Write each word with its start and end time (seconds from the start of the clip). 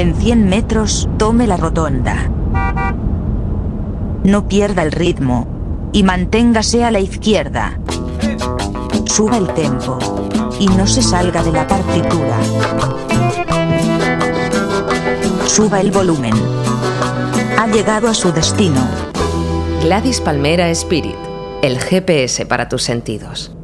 En 0.00 0.14
100 0.14 0.48
metros, 0.48 1.10
tome 1.18 1.46
la 1.46 1.58
rotonda. 1.58 2.30
No 4.24 4.48
pierda 4.48 4.82
el 4.82 4.92
ritmo. 4.92 5.46
Y 5.92 6.04
manténgase 6.04 6.84
a 6.84 6.90
la 6.90 7.00
izquierda. 7.00 7.78
Suba 9.04 9.36
el 9.36 9.52
tempo. 9.52 9.98
Y 10.58 10.68
no 10.68 10.86
se 10.86 11.02
salga 11.02 11.42
de 11.42 11.52
la 11.52 11.66
partitura. 11.66 12.38
Suba 15.46 15.82
el 15.82 15.90
volumen. 15.90 16.32
Ha 17.58 17.66
llegado 17.66 18.08
a 18.08 18.14
su 18.14 18.32
destino. 18.32 18.80
Gladys 19.82 20.22
Palmera 20.22 20.70
Spirit, 20.70 21.16
el 21.60 21.78
GPS 21.78 22.46
para 22.46 22.70
tus 22.70 22.84
sentidos. 22.84 23.54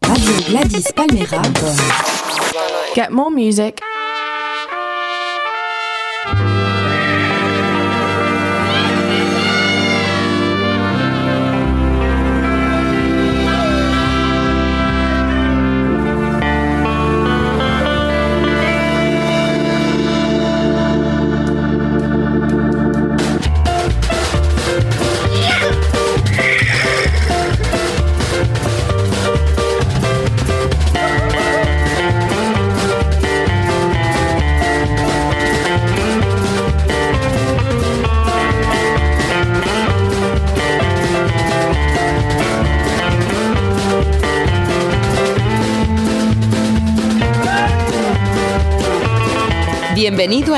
Radio 0.00 0.32
Gladys 0.48 0.92
Palmera. 0.94 1.42
Get 2.96 3.10
more 3.10 3.30
music 3.30 3.80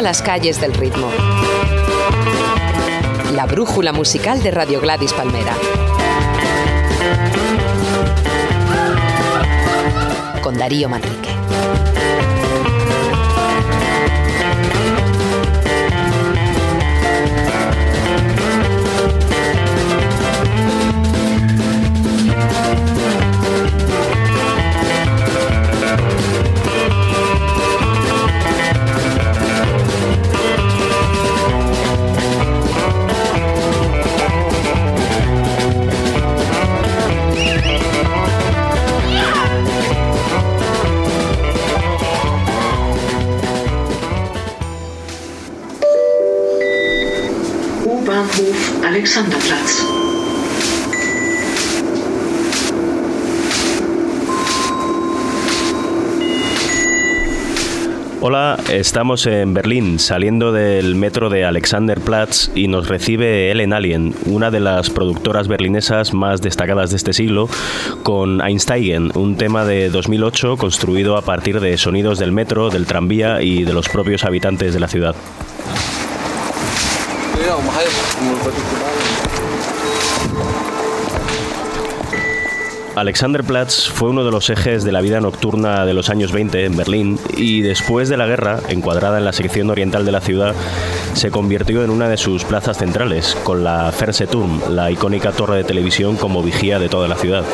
las 0.02 0.20
calles 0.20 0.60
del 0.60 0.74
ritmo. 0.74 1.08
La 3.34 3.46
brújula 3.46 3.92
musical 3.92 4.42
de 4.42 4.50
Radio 4.50 4.80
Gladys 4.80 5.12
Palmera. 5.12 5.54
Con 10.42 10.58
Darío 10.58 10.88
Manrique. 10.88 11.31
Alexanderplatz. 49.02 49.82
Hola, 58.20 58.60
estamos 58.70 59.26
en 59.26 59.54
Berlín, 59.54 59.98
saliendo 59.98 60.52
del 60.52 60.94
metro 60.94 61.30
de 61.30 61.44
Alexanderplatz 61.44 62.50
y 62.54 62.68
nos 62.68 62.86
recibe 62.86 63.50
Ellen 63.50 63.72
Alien, 63.72 64.14
una 64.26 64.52
de 64.52 64.60
las 64.60 64.88
productoras 64.88 65.48
berlinesas 65.48 66.14
más 66.14 66.40
destacadas 66.40 66.90
de 66.90 66.98
este 66.98 67.12
siglo, 67.12 67.48
con 68.04 68.40
Einsteigen, 68.40 69.10
un 69.16 69.36
tema 69.36 69.64
de 69.64 69.90
2008 69.90 70.56
construido 70.58 71.16
a 71.16 71.22
partir 71.22 71.58
de 71.58 71.76
sonidos 71.76 72.20
del 72.20 72.30
metro, 72.30 72.70
del 72.70 72.86
tranvía 72.86 73.42
y 73.42 73.64
de 73.64 73.72
los 73.72 73.88
propios 73.88 74.22
habitantes 74.22 74.72
de 74.72 74.78
la 74.78 74.86
ciudad. 74.86 75.16
Alexanderplatz 82.94 83.88
fue 83.88 84.10
uno 84.10 84.22
de 84.22 84.30
los 84.30 84.50
ejes 84.50 84.84
de 84.84 84.92
la 84.92 85.00
vida 85.00 85.20
nocturna 85.20 85.86
de 85.86 85.94
los 85.94 86.10
años 86.10 86.30
20 86.30 86.66
en 86.66 86.76
Berlín 86.76 87.18
y 87.36 87.62
después 87.62 88.10
de 88.10 88.18
la 88.18 88.26
guerra, 88.26 88.60
encuadrada 88.68 89.16
en 89.16 89.24
la 89.24 89.32
sección 89.32 89.70
oriental 89.70 90.04
de 90.04 90.12
la 90.12 90.20
ciudad, 90.20 90.54
se 91.14 91.30
convirtió 91.30 91.84
en 91.84 91.90
una 91.90 92.08
de 92.10 92.18
sus 92.18 92.44
plazas 92.44 92.76
centrales, 92.76 93.34
con 93.44 93.64
la 93.64 93.90
Fernsehturm, 93.92 94.74
la 94.74 94.90
icónica 94.90 95.32
torre 95.32 95.56
de 95.56 95.64
televisión 95.64 96.16
como 96.16 96.42
vigía 96.42 96.78
de 96.78 96.90
toda 96.90 97.08
la 97.08 97.16
ciudad. 97.16 97.44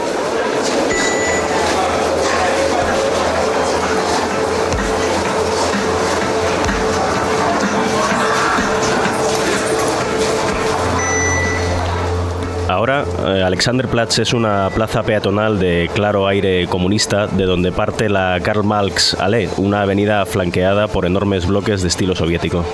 Alexanderplatz 13.49 14.19
es 14.19 14.35
una 14.35 14.69
plaza 14.69 15.03
peatonal 15.03 15.59
de 15.59 15.89
claro 15.95 16.27
aire 16.27 16.67
comunista, 16.67 17.27
de 17.27 17.47
donde 17.47 17.73
parte 17.73 18.11
la 18.11 18.39
Karl 18.43 18.63
Marx 18.63 19.15
Allee, 19.19 19.49
una 19.57 19.81
avenida 19.81 20.27
flanqueada 20.27 20.87
por 20.87 21.07
enormes 21.07 21.47
bloques 21.47 21.81
de 21.81 21.89
estilo 21.89 22.15
soviético. 22.15 22.67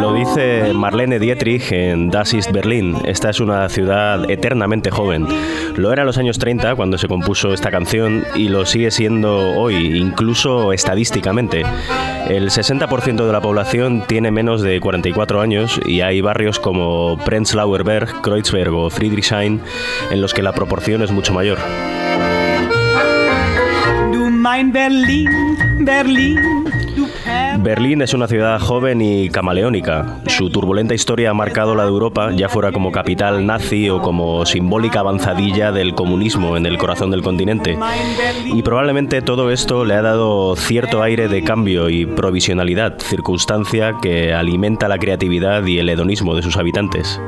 Lo 0.00 0.14
dice 0.14 0.72
Marlene 0.72 1.18
Dietrich 1.18 1.72
en 1.72 2.10
Das 2.10 2.32
ist 2.32 2.52
Berlin. 2.52 2.96
Esta 3.04 3.30
es 3.30 3.40
una 3.40 3.68
ciudad 3.68 4.30
eternamente 4.30 4.90
joven. 4.90 5.26
Lo 5.76 5.92
era 5.92 6.02
en 6.02 6.06
los 6.06 6.18
años 6.18 6.38
30 6.38 6.76
cuando 6.76 6.96
se 6.98 7.08
compuso 7.08 7.52
esta 7.52 7.70
canción 7.70 8.24
y 8.36 8.48
lo 8.48 8.66
sigue 8.66 8.90
siendo 8.90 9.58
hoy, 9.58 9.98
incluso 9.98 10.72
estadísticamente. 10.72 11.64
El 12.28 12.50
60% 12.50 13.26
de 13.26 13.32
la 13.32 13.40
población 13.40 14.04
tiene 14.06 14.30
menos 14.30 14.62
de 14.62 14.80
44 14.80 15.40
años 15.40 15.80
y 15.84 16.00
hay 16.00 16.20
barrios 16.20 16.60
como 16.60 17.18
Prenzlauer 17.24 17.84
Berg, 17.84 18.22
Kreuzberg 18.22 18.74
o 18.74 18.90
Friedrichshain 18.90 19.60
en 20.10 20.20
los 20.20 20.34
que 20.34 20.42
la 20.42 20.52
proporción 20.52 21.02
es 21.02 21.10
mucho 21.10 21.32
mayor. 21.32 21.58
Du 24.12 24.30
mein 24.30 24.72
Berlin, 24.72 25.28
Berlin. 25.80 26.38
Berlín 27.60 28.02
es 28.02 28.14
una 28.14 28.28
ciudad 28.28 28.60
joven 28.60 29.00
y 29.00 29.28
camaleónica. 29.30 30.20
Su 30.26 30.48
turbulenta 30.50 30.94
historia 30.94 31.30
ha 31.30 31.34
marcado 31.34 31.74
la 31.74 31.82
de 31.82 31.90
Europa, 31.90 32.30
ya 32.32 32.48
fuera 32.48 32.72
como 32.72 32.92
capital 32.92 33.44
nazi 33.44 33.90
o 33.90 34.00
como 34.00 34.46
simbólica 34.46 35.00
avanzadilla 35.00 35.72
del 35.72 35.94
comunismo 35.94 36.56
en 36.56 36.66
el 36.66 36.78
corazón 36.78 37.10
del 37.10 37.22
continente. 37.22 37.76
Y 38.46 38.62
probablemente 38.62 39.22
todo 39.22 39.50
esto 39.50 39.84
le 39.84 39.94
ha 39.94 40.02
dado 40.02 40.54
cierto 40.56 41.02
aire 41.02 41.28
de 41.28 41.42
cambio 41.42 41.88
y 41.90 42.06
provisionalidad, 42.06 42.98
circunstancia 42.98 43.94
que 44.00 44.32
alimenta 44.32 44.88
la 44.88 44.98
creatividad 44.98 45.64
y 45.66 45.78
el 45.78 45.88
hedonismo 45.88 46.36
de 46.36 46.42
sus 46.42 46.56
habitantes. 46.56 47.20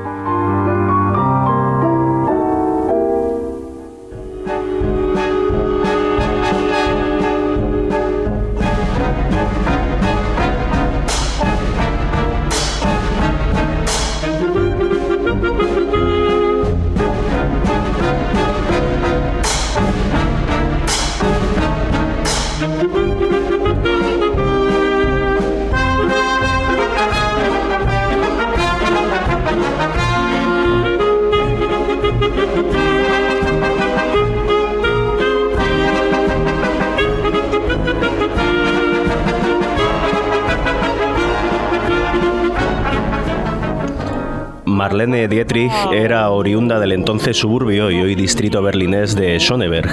Dietrich 45.40 45.72
era 45.90 46.28
oriunda 46.28 46.78
del 46.78 46.92
entonces 46.92 47.38
suburbio 47.38 47.90
y 47.90 47.98
hoy 47.98 48.14
distrito 48.14 48.60
berlinés 48.60 49.16
de 49.16 49.38
Schöneberg 49.38 49.88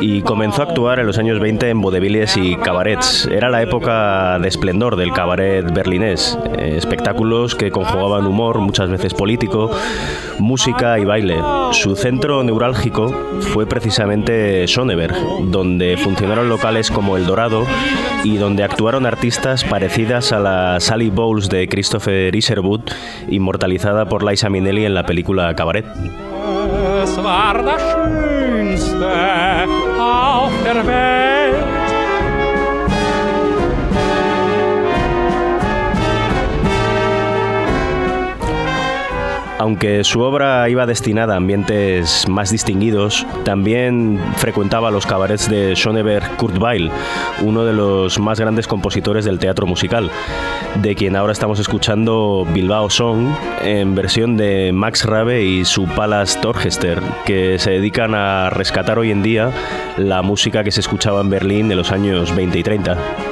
y 0.00 0.22
comenzó 0.22 0.62
a 0.62 0.64
actuar 0.64 0.98
en 0.98 1.06
los 1.06 1.18
años 1.18 1.38
20 1.38 1.70
en 1.70 1.80
vodevils 1.80 2.36
y 2.36 2.56
cabarets. 2.56 3.28
Era 3.30 3.48
la 3.48 3.62
época 3.62 4.40
de 4.40 4.48
esplendor 4.48 4.96
del 4.96 5.12
cabaret 5.12 5.72
berlinés, 5.72 6.36
espectáculos 6.58 7.54
que 7.54 7.70
conjugaban 7.70 8.26
humor, 8.26 8.58
muchas 8.58 8.90
veces 8.90 9.14
político, 9.14 9.70
música 10.40 10.98
y 10.98 11.04
baile. 11.04 11.36
Su 11.70 11.94
centro 11.94 12.42
neurálgico 12.42 13.38
fue 13.52 13.66
precisamente 13.66 14.66
Schöneberg, 14.66 15.14
donde 15.44 15.96
funcionaron 15.96 16.48
locales 16.48 16.90
como 16.90 17.16
El 17.16 17.24
Dorado 17.24 17.64
y 18.24 18.36
donde 18.36 18.64
actuaron 18.64 19.06
artistas 19.06 19.64
parecidas 19.64 20.32
a 20.32 20.38
la 20.38 20.80
Sally 20.80 21.10
Bowles 21.10 21.48
de 21.48 21.68
Christopher 21.68 22.34
Isherwood, 22.34 22.82
inmortalizada 23.28 24.08
por 24.08 24.28
Liza 24.28 24.48
Minnelli 24.48 24.84
en 24.84 24.94
la 24.94 25.06
película 25.06 25.54
Cabaret. 25.54 25.86
Aunque 39.60 40.04
su 40.04 40.22
obra 40.22 40.66
iba 40.70 40.86
destinada 40.86 41.34
a 41.34 41.36
ambientes 41.36 42.26
más 42.30 42.50
distinguidos, 42.50 43.26
también 43.44 44.18
frecuentaba 44.38 44.90
los 44.90 45.04
cabarets 45.04 45.50
de 45.50 45.74
Schöneberg 45.74 46.34
Kurt 46.38 46.56
Weill, 46.56 46.90
uno 47.42 47.66
de 47.66 47.74
los 47.74 48.18
más 48.18 48.40
grandes 48.40 48.66
compositores 48.66 49.26
del 49.26 49.38
teatro 49.38 49.66
musical, 49.66 50.10
de 50.76 50.94
quien 50.94 51.14
ahora 51.14 51.34
estamos 51.34 51.58
escuchando 51.58 52.46
Bilbao 52.54 52.88
Song 52.88 53.34
en 53.60 53.94
versión 53.94 54.38
de 54.38 54.72
Max 54.72 55.04
Rabe 55.04 55.44
y 55.44 55.66
su 55.66 55.84
Palace 55.84 56.38
Orchester, 56.42 56.98
que 57.26 57.58
se 57.58 57.72
dedican 57.72 58.14
a 58.14 58.48
rescatar 58.48 58.98
hoy 58.98 59.10
en 59.10 59.22
día 59.22 59.50
la 59.98 60.22
música 60.22 60.64
que 60.64 60.70
se 60.70 60.80
escuchaba 60.80 61.20
en 61.20 61.28
Berlín 61.28 61.70
en 61.70 61.76
los 61.76 61.92
años 61.92 62.34
20 62.34 62.58
y 62.58 62.62
30. 62.62 63.29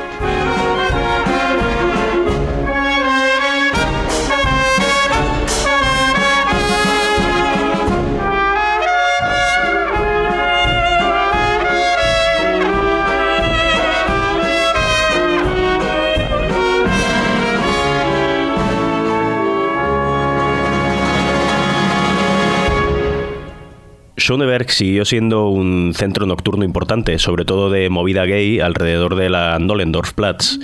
Schöneberg 24.29 24.71
siguió 24.71 25.07
siendo 25.07 25.49
un 25.49 25.95
centro 25.95 26.27
nocturno 26.27 26.63
importante, 26.63 27.19
sobre 27.19 27.47
todo 27.47 27.71
de 27.71 27.89
movida 27.89 28.27
gay 28.27 28.61
alrededor 28.61 29.17
de 29.17 29.31
la 29.31 29.59
Nollendorfplatz. 29.59 30.59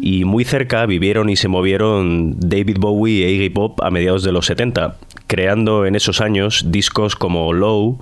Y 0.00 0.24
muy 0.24 0.44
cerca 0.44 0.86
vivieron 0.86 1.28
y 1.28 1.34
se 1.34 1.48
movieron 1.48 2.38
David 2.38 2.76
Bowie 2.78 3.26
e 3.26 3.32
Iggy 3.32 3.50
Pop 3.50 3.82
a 3.82 3.90
mediados 3.90 4.22
de 4.22 4.30
los 4.30 4.46
70, 4.46 4.98
creando 5.26 5.84
en 5.84 5.96
esos 5.96 6.20
años 6.20 6.66
discos 6.68 7.16
como 7.16 7.52
Low, 7.52 7.98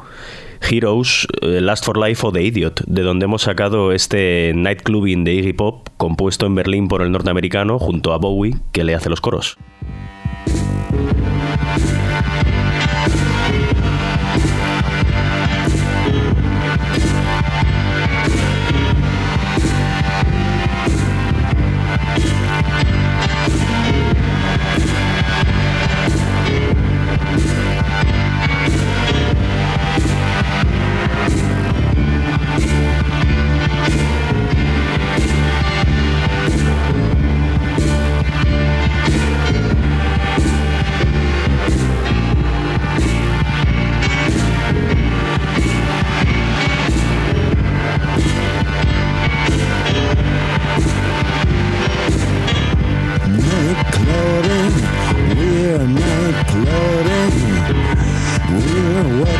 Heroes, 0.71 1.27
eh, 1.41 1.63
Last 1.63 1.87
for 1.87 1.97
Life 1.97 2.27
o 2.27 2.31
The 2.31 2.43
Idiot, 2.43 2.83
de 2.87 3.01
donde 3.01 3.25
hemos 3.25 3.41
sacado 3.41 3.93
este 3.93 4.53
nightclubbing 4.55 5.25
de 5.25 5.33
Iggy 5.33 5.55
Pop, 5.55 5.89
compuesto 5.97 6.45
en 6.45 6.55
Berlín 6.55 6.89
por 6.89 7.01
el 7.01 7.11
norteamericano, 7.11 7.79
junto 7.79 8.13
a 8.13 8.19
Bowie, 8.19 8.57
que 8.71 8.85
le 8.85 8.95
hace 8.95 9.09
los 9.09 9.23
coros. 9.23 9.57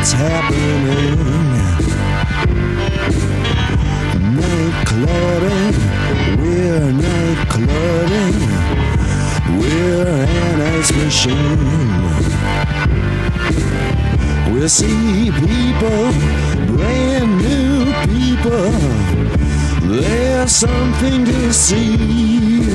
What's 0.01 0.13
happening. 0.13 1.15
Night 4.35 4.91
we're 6.39 6.91
night 6.91 7.41
we're 9.59 10.07
an 10.07 10.61
ice 10.75 10.91
machine. 11.03 12.01
We'll 14.51 14.69
see 14.69 15.29
people, 15.29 16.11
brand 16.75 17.31
new 17.45 17.93
people. 18.09 18.71
There's 19.87 20.51
something 20.51 21.25
to 21.25 21.53
see. 21.53 22.70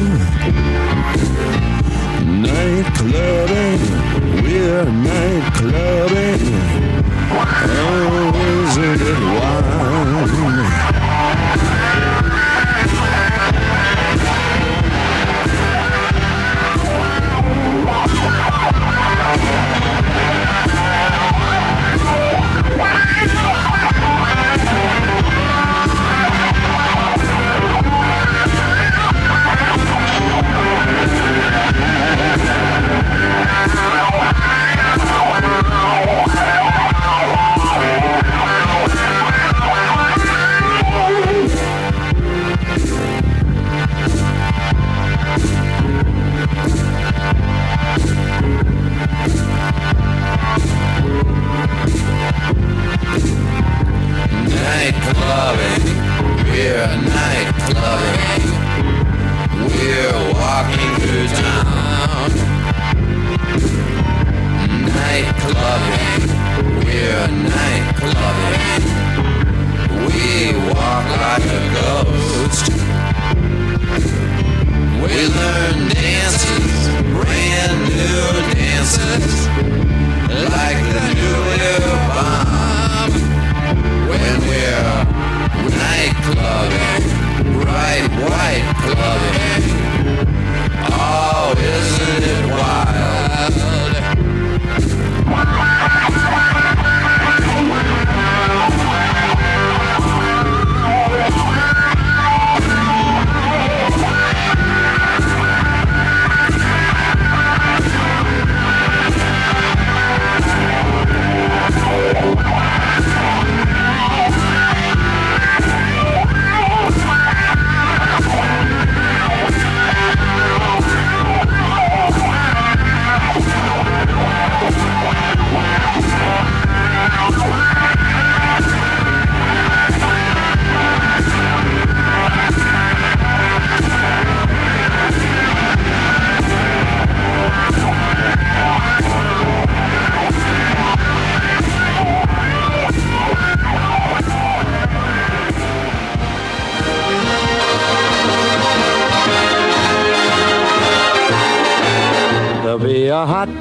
Night 85.71 86.15
clubbing, 86.23 87.53
bright 87.53 88.09
white 88.23 88.75
clubbing. 88.83 89.66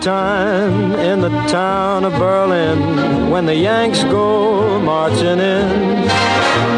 Time 0.06 0.94
in 1.00 1.20
the 1.20 1.32
town 1.48 2.06
of 2.06 2.14
Berlin 2.14 3.32
when 3.32 3.48
the 3.48 3.56
Yanks 3.56 4.04
go 4.04 4.80
marching 4.80 5.40
in. 5.40 6.08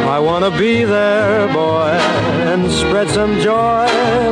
I 0.07 0.17
wanna 0.17 0.50
be 0.50 0.86
there, 0.86 1.46
boy, 1.51 1.91
and 2.51 2.72
spread 2.72 3.10
some 3.10 3.38
joy 3.41 3.86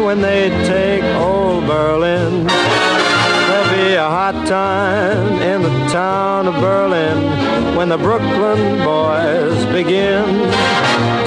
when 0.05 0.21
they 0.21 0.47
take 0.65 1.03
old 1.15 1.65
Berlin. 1.67 2.47
There'll 2.47 3.75
be 3.75 3.95
a 3.95 4.09
hot 4.19 4.47
time 4.47 5.41
in 5.41 5.63
the 5.63 5.87
town 5.89 6.47
of 6.47 6.53
Berlin 6.53 7.75
when 7.75 7.89
the 7.89 7.97
Brooklyn 7.97 8.77
boys 8.85 9.65
begin 9.73 10.25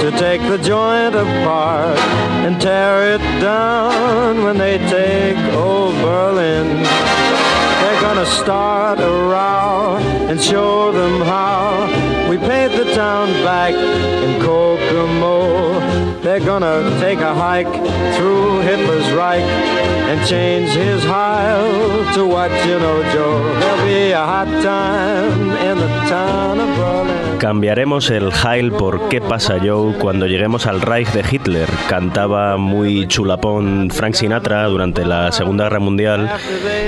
to 0.01 0.09
take 0.17 0.41
the 0.41 0.57
joint 0.57 1.13
apart 1.13 1.99
and 2.45 2.59
tear 2.59 3.13
it 3.13 3.21
down 3.39 4.43
when 4.43 4.57
they 4.57 4.79
take 4.89 5.37
old 5.53 5.93
Berlin. 6.01 7.18
Gonna 8.19 8.31
start 8.31 8.99
a 8.99 9.03
row 9.03 9.95
and 10.29 10.41
show 10.41 10.91
them 10.91 11.21
how 11.21 11.87
we 12.29 12.37
paid 12.37 12.71
the 12.71 12.93
town 12.93 13.31
back 13.45 13.73
in 13.73 14.41
Kokomo. 14.41 15.79
They're 16.19 16.41
gonna 16.41 16.99
take 16.99 17.19
a 17.19 17.33
hike 17.33 17.73
through 18.17 18.59
Hitler's 18.59 19.09
Reich 19.13 19.41
and 20.09 20.27
change 20.27 20.71
his 20.71 21.01
Heil 21.05 22.13
to 22.15 22.25
what 22.25 22.51
you 22.67 22.77
know, 22.77 23.01
Joe. 23.13 23.57
There'll 23.57 23.85
be 23.85 24.11
a 24.11 24.25
hot 24.25 24.49
time 24.63 25.51
in 25.51 25.77
the 25.77 25.87
town 26.09 26.59
of 26.59 26.75
Berlin. 26.75 27.18
Cambiaremos 27.39 28.09
el 28.09 28.31
Heil 28.33 28.69
por 28.73 29.07
¿Qué 29.07 29.21
pasa 29.21 29.59
Joe? 29.63 29.93
cuando 29.97 30.27
lleguemos 30.27 30.67
al 30.67 30.81
Reich 30.81 31.09
de 31.13 31.23
Hitler. 31.31 31.69
Cantaba 31.87 32.57
muy 32.57 33.07
chulapón 33.07 33.89
Frank 33.91 34.15
Sinatra 34.15 34.65
durante 34.65 35.05
la 35.05 35.31
Segunda 35.31 35.63
Guerra 35.63 35.79
Mundial 35.79 36.29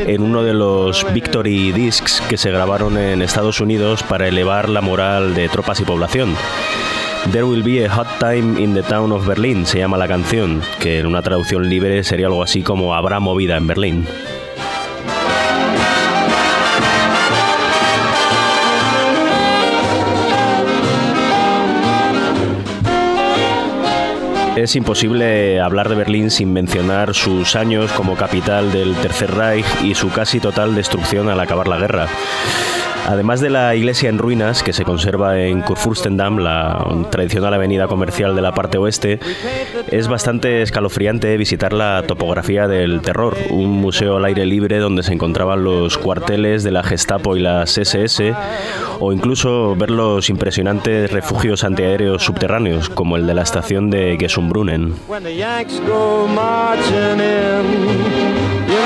en 0.06 0.22
uno 0.22 0.44
de 0.44 0.54
los 0.54 1.06
Victory 1.14 1.72
Discs 1.72 2.22
que 2.28 2.36
se 2.36 2.52
grabaron 2.52 2.98
en 2.98 3.22
Estados 3.22 3.62
Unidos 3.62 4.04
para 4.04 4.28
elevar 4.28 4.68
la 4.68 4.82
moral 4.82 5.34
de 5.36 5.48
tropas 5.48 5.80
y 5.80 5.86
población. 5.86 6.36
There 7.32 7.46
will 7.46 7.64
be 7.64 7.86
a 7.86 7.90
hot 7.90 8.08
time 8.20 8.62
in 8.62 8.74
the 8.74 8.84
town 8.84 9.14
of 9.14 9.26
Berlin, 9.26 9.66
se 9.66 9.78
llama 9.80 9.98
la 9.98 10.08
canción, 10.10 10.62
que 10.80 11.00
en 11.00 11.06
una 11.06 11.22
traducción 11.22 11.70
libre 11.70 12.04
sería 12.04 12.26
algo 12.26 12.44
así 12.44 12.62
como 12.62 12.94
Habrá 12.94 13.22
movida 13.22 13.56
en 13.56 13.68
Berlín. 13.68 14.06
Es 24.62 24.76
imposible 24.76 25.60
hablar 25.60 25.90
de 25.90 25.96
Berlín 25.96 26.30
sin 26.30 26.54
mencionar 26.54 27.16
sus 27.16 27.56
años 27.56 27.92
como 27.94 28.16
capital 28.16 28.72
del 28.72 28.94
Tercer 28.98 29.34
Reich 29.34 29.66
y 29.84 29.96
su 29.96 30.12
casi 30.12 30.40
total 30.40 30.76
destrucción 30.76 31.30
al 31.30 31.40
acabar 31.40 31.68
la 31.68 31.80
guerra. 31.80 32.08
Además 33.08 33.42
de 33.42 33.50
la 33.50 33.76
iglesia 33.76 34.10
en 34.10 34.18
ruinas 34.18 34.64
que 34.64 34.74
se 34.74 34.84
conserva 34.84 35.40
en 35.40 35.62
Kurfürstendamm, 35.62 36.40
la 36.40 36.86
tradicional 37.10 37.54
avenida 37.54 37.88
comercial 37.88 38.36
de 38.36 38.42
la 38.42 38.54
parte 38.54 38.78
oeste, 38.78 39.20
es 39.90 40.08
bastante 40.08 40.62
escalofriante 40.62 41.36
visitar 41.38 41.74
la 41.74 42.04
topografía 42.08 42.68
del 42.68 43.02
terror, 43.02 43.38
un 43.50 43.70
museo 43.70 44.18
al 44.18 44.26
aire 44.26 44.46
libre 44.46 44.78
donde 44.80 45.04
se 45.04 45.14
encontraban 45.14 45.64
los 45.64 45.98
cuarteles 45.98 46.64
de 46.64 46.72
la 46.72 46.84
Gestapo 46.84 47.36
y 47.36 47.42
las 47.42 47.78
SS, 47.78 48.34
o 49.00 49.12
incluso 49.12 49.76
ver 49.76 49.92
los 49.92 50.30
impresionantes 50.30 51.12
refugios 51.12 51.64
antiaéreos 51.64 52.24
subterráneos, 52.24 52.90
como 52.90 53.18
el 53.18 53.28
de 53.28 53.34
la 53.34 53.42
estación 53.42 53.90
de 53.90 54.18
Gesundbrunnen. 54.20 54.94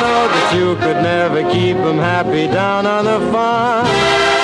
Know 0.02 0.28
that 0.34 0.50
you 0.58 0.76
could 0.84 1.00
never 1.02 1.42
keep 1.56 1.78
'em 1.78 2.00
happy 2.14 2.46
down 2.48 2.86
on 2.86 3.04
the 3.06 3.20
farm 3.32 3.88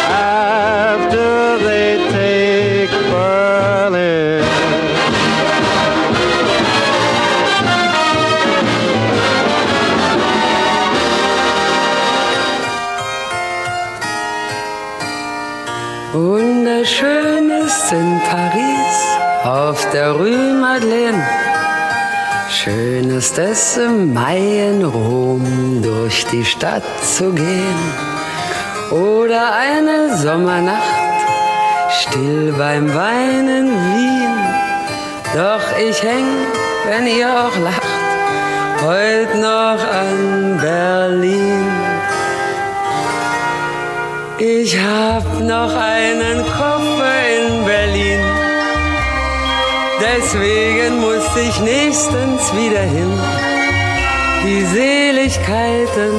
after 0.09 1.57
they 1.67 1.89
take 2.15 2.93
Berlin. 3.11 4.45
Wunderschön 16.13 17.49
ist 17.65 17.91
in 17.91 18.09
Paris 18.29 18.95
auf 19.43 19.79
der 19.91 20.11
Rue 20.11 20.53
Madeleine. 20.63 21.23
Schön 22.63 23.09
ist 23.09 23.39
es 23.39 23.77
im 23.77 24.13
Mai 24.13 24.37
in 24.37 24.85
Rom 24.85 25.81
durch 25.81 26.27
die 26.27 26.45
Stadt 26.45 26.83
zu 27.01 27.33
gehen. 27.33 27.81
Oder 28.91 29.55
eine 29.55 30.15
Sommernacht 30.15 30.83
still 31.89 32.53
beim 32.55 32.93
Wein 32.93 33.47
in 33.47 33.67
Wien. 33.67 34.35
Doch 35.33 35.65
ich 35.79 36.03
häng, 36.03 36.27
wenn 36.85 37.07
ihr 37.07 37.29
auch 37.29 37.57
lacht, 37.57 37.81
heut 38.85 39.33
noch 39.41 39.81
an 40.03 40.59
Berlin. 40.61 41.65
Ich 44.37 44.77
hab 44.77 45.25
noch 45.39 45.73
einen 45.75 46.45
Koffer 46.45 47.13
in 47.37 47.65
Berlin. 47.65 48.30
Deswegen 50.01 50.99
muss 50.99 51.27
ich 51.35 51.59
nächstens 51.61 52.51
wieder 52.55 52.81
hin. 52.81 53.11
Die 54.43 54.65
Seligkeiten 54.65 56.13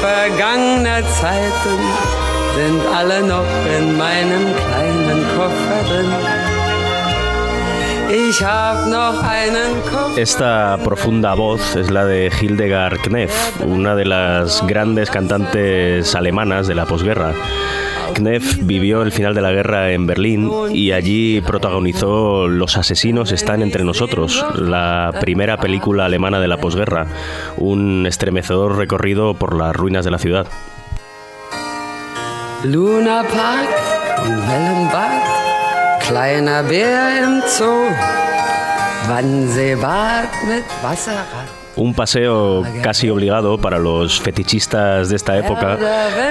vergangener 0.00 1.02
Zeiten 1.20 1.78
sind 2.56 2.80
alle 2.96 3.22
noch 3.22 3.44
in 3.76 3.98
meinem 3.98 4.44
kleinen 4.56 5.22
Koffer 5.36 5.80
drin. 5.88 6.12
Ich 8.28 8.42
hab 8.42 8.86
noch 8.86 9.22
einen 9.22 9.82
Koffer. 9.90 10.16
Esta 10.16 10.78
profunda 10.82 11.34
voz 11.36 11.76
es 11.76 11.90
la 11.90 12.04
de 12.06 12.30
Hildegard 12.30 13.02
Knef, 13.02 13.32
una 13.66 13.94
de 13.96 14.06
las 14.06 14.66
grandes 14.66 15.10
cantantes 15.10 16.14
alemanas 16.14 16.68
de 16.68 16.74
la 16.74 16.86
posguerra. 16.86 17.34
Kneff 18.14 18.58
vivió 18.62 19.02
el 19.02 19.12
final 19.12 19.34
de 19.34 19.42
la 19.42 19.52
guerra 19.52 19.92
en 19.92 20.06
Berlín 20.06 20.50
y 20.72 20.92
allí 20.92 21.40
protagonizó 21.40 22.48
Los 22.48 22.76
asesinos 22.76 23.32
están 23.32 23.62
entre 23.62 23.84
nosotros, 23.84 24.44
la 24.56 25.12
primera 25.20 25.56
película 25.58 26.06
alemana 26.06 26.40
de 26.40 26.48
la 26.48 26.56
posguerra, 26.56 27.06
un 27.56 28.06
estremecedor 28.06 28.76
recorrido 28.76 29.34
por 29.34 29.56
las 29.56 29.74
ruinas 29.74 30.04
de 30.04 30.10
la 30.10 30.18
ciudad. 30.18 30.46
Luna 32.64 33.22
Park 33.24 33.68
im 36.10 37.42
Zoo, 37.46 37.90
mit. 40.46 41.53
Un 41.76 41.94
paseo 41.94 42.62
casi 42.82 43.10
obligado 43.10 43.58
para 43.58 43.78
los 43.78 44.20
fetichistas 44.20 45.08
de 45.08 45.16
esta 45.16 45.36
época 45.36 45.78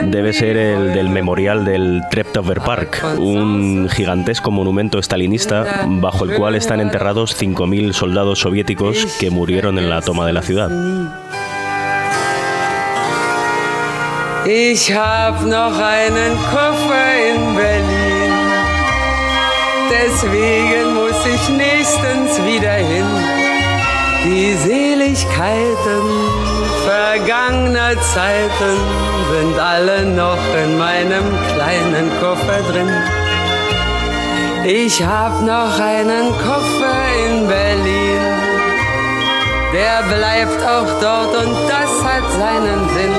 debe 0.04 0.32
ser 0.34 0.56
el 0.58 0.94
del 0.94 1.10
memorial 1.10 1.66
del 1.66 2.02
Treptower 2.10 2.62
Park, 2.62 3.04
un 3.18 3.90
gigantesco 3.90 4.52
monumento 4.52 5.00
estalinista 5.00 5.86
bajo 5.88 6.26
el 6.26 6.36
cual 6.36 6.56
están 6.56 6.80
enterrados 6.80 7.40
5.000 7.42 7.94
soldados 7.94 8.40
soviéticos 8.40 9.06
que 9.20 9.30
murieron 9.30 9.78
en 9.78 9.90
la 9.90 10.02
toma 10.02 10.26
de 10.26 10.34
la 10.34 10.42
ciudad. 10.42 10.70
Ich 14.46 14.92
hab 14.94 15.46
noch 15.46 15.80
einen 15.80 16.36
Koffer 16.52 17.14
in 17.30 17.54
deswegen 19.90 20.94
muss 20.96 21.26
ich 21.26 21.50
nächstens 21.50 22.44
wieder 22.46 22.74
hin. 22.74 23.43
Die 24.26 24.54
Seligkeiten 24.54 26.06
vergangener 26.86 28.00
Zeiten 28.02 28.78
sind 29.32 29.60
alle 29.60 30.06
noch 30.06 30.38
in 30.64 30.78
meinem 30.78 31.26
kleinen 31.54 32.10
Koffer 32.22 32.62
drin. 32.72 32.90
Ich 34.66 35.04
hab 35.04 35.42
noch 35.42 35.78
einen 35.78 36.30
Koffer 36.38 37.02
in 37.26 37.48
Berlin, 37.50 38.22
der 39.74 40.04
bleibt 40.16 40.66
auch 40.66 40.88
dort 41.02 41.36
und 41.46 41.56
das 41.68 41.92
hat 42.06 42.32
seinen 42.32 42.90
Sinn. 42.96 43.18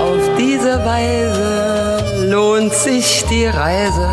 Auf 0.00 0.36
diese 0.38 0.82
Weise 0.86 2.30
lohnt 2.30 2.72
sich 2.72 3.26
die 3.28 3.46
Reise, 3.46 4.08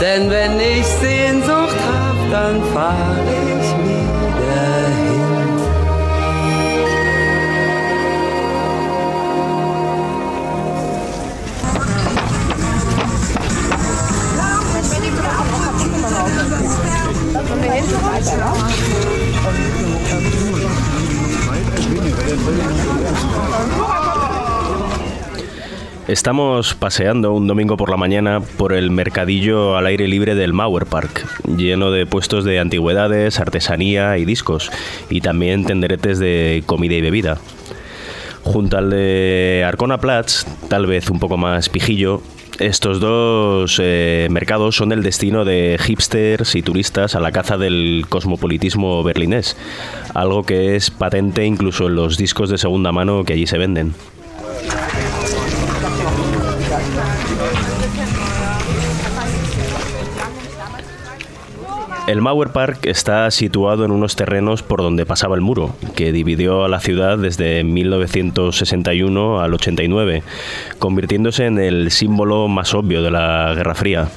denn 0.00 0.30
wenn 0.30 0.58
ich 0.58 0.86
Sehnsucht 0.86 1.76
hab, 1.92 2.30
dann 2.30 2.62
fahr 2.72 3.16
ich 3.28 3.51
Estamos 26.08 26.74
paseando 26.74 27.32
un 27.32 27.46
domingo 27.46 27.76
por 27.76 27.88
la 27.88 27.96
mañana 27.96 28.40
por 28.40 28.72
el 28.72 28.90
mercadillo 28.90 29.76
al 29.76 29.86
aire 29.86 30.08
libre 30.08 30.34
del 30.34 30.52
Mauer 30.52 30.84
Park, 30.84 31.26
lleno 31.56 31.90
de 31.90 32.06
puestos 32.06 32.44
de 32.44 32.58
antigüedades, 32.58 33.40
artesanía 33.40 34.18
y 34.18 34.24
discos, 34.24 34.70
y 35.08 35.20
también 35.20 35.64
tenderetes 35.64 36.18
de 36.18 36.64
comida 36.66 36.94
y 36.94 37.00
bebida. 37.00 37.38
Junto 38.42 38.76
al 38.76 38.90
de 38.90 39.64
Arcona 39.66 39.98
Platz, 39.98 40.44
tal 40.68 40.86
vez 40.86 41.08
un 41.08 41.18
poco 41.18 41.36
más 41.36 41.68
pijillo, 41.68 42.20
estos 42.66 43.00
dos 43.00 43.80
eh, 43.82 44.28
mercados 44.30 44.76
son 44.76 44.92
el 44.92 45.02
destino 45.02 45.44
de 45.44 45.78
hipsters 45.84 46.54
y 46.54 46.62
turistas 46.62 47.14
a 47.14 47.20
la 47.20 47.32
caza 47.32 47.58
del 47.58 48.06
cosmopolitismo 48.08 49.02
berlinés, 49.02 49.56
algo 50.14 50.44
que 50.44 50.76
es 50.76 50.90
patente 50.90 51.44
incluso 51.44 51.88
en 51.88 51.96
los 51.96 52.16
discos 52.16 52.50
de 52.50 52.58
segunda 52.58 52.92
mano 52.92 53.24
que 53.24 53.32
allí 53.32 53.46
se 53.46 53.58
venden. 53.58 53.94
El 62.08 62.20
Mauer 62.20 62.48
Park 62.48 62.86
está 62.86 63.30
situado 63.30 63.84
en 63.84 63.92
unos 63.92 64.16
terrenos 64.16 64.64
por 64.64 64.82
donde 64.82 65.06
pasaba 65.06 65.36
el 65.36 65.40
muro, 65.40 65.76
que 65.94 66.10
dividió 66.10 66.64
a 66.64 66.68
la 66.68 66.80
ciudad 66.80 67.16
desde 67.16 67.62
1961 67.62 69.40
al 69.40 69.54
89, 69.54 70.24
convirtiéndose 70.80 71.46
en 71.46 71.58
el 71.60 71.92
símbolo 71.92 72.48
más 72.48 72.74
obvio 72.74 73.02
de 73.02 73.12
la 73.12 73.52
Guerra 73.54 73.76
Fría. 73.76 74.08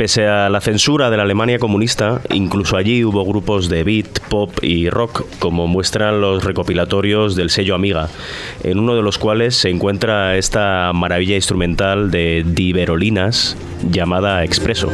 Pese 0.00 0.26
a 0.26 0.48
la 0.48 0.62
censura 0.62 1.10
de 1.10 1.18
la 1.18 1.24
Alemania 1.24 1.58
comunista, 1.58 2.22
incluso 2.30 2.78
allí 2.78 3.04
hubo 3.04 3.22
grupos 3.22 3.68
de 3.68 3.84
beat, 3.84 4.20
pop 4.30 4.50
y 4.62 4.88
rock, 4.88 5.26
como 5.38 5.66
muestran 5.66 6.22
los 6.22 6.42
recopilatorios 6.42 7.36
del 7.36 7.50
sello 7.50 7.74
Amiga, 7.74 8.08
en 8.64 8.78
uno 8.78 8.96
de 8.96 9.02
los 9.02 9.18
cuales 9.18 9.56
se 9.56 9.68
encuentra 9.68 10.38
esta 10.38 10.90
maravilla 10.94 11.34
instrumental 11.34 12.10
de 12.10 12.46
Diverolinas 12.46 13.58
llamada 13.90 14.42
Expreso. 14.42 14.88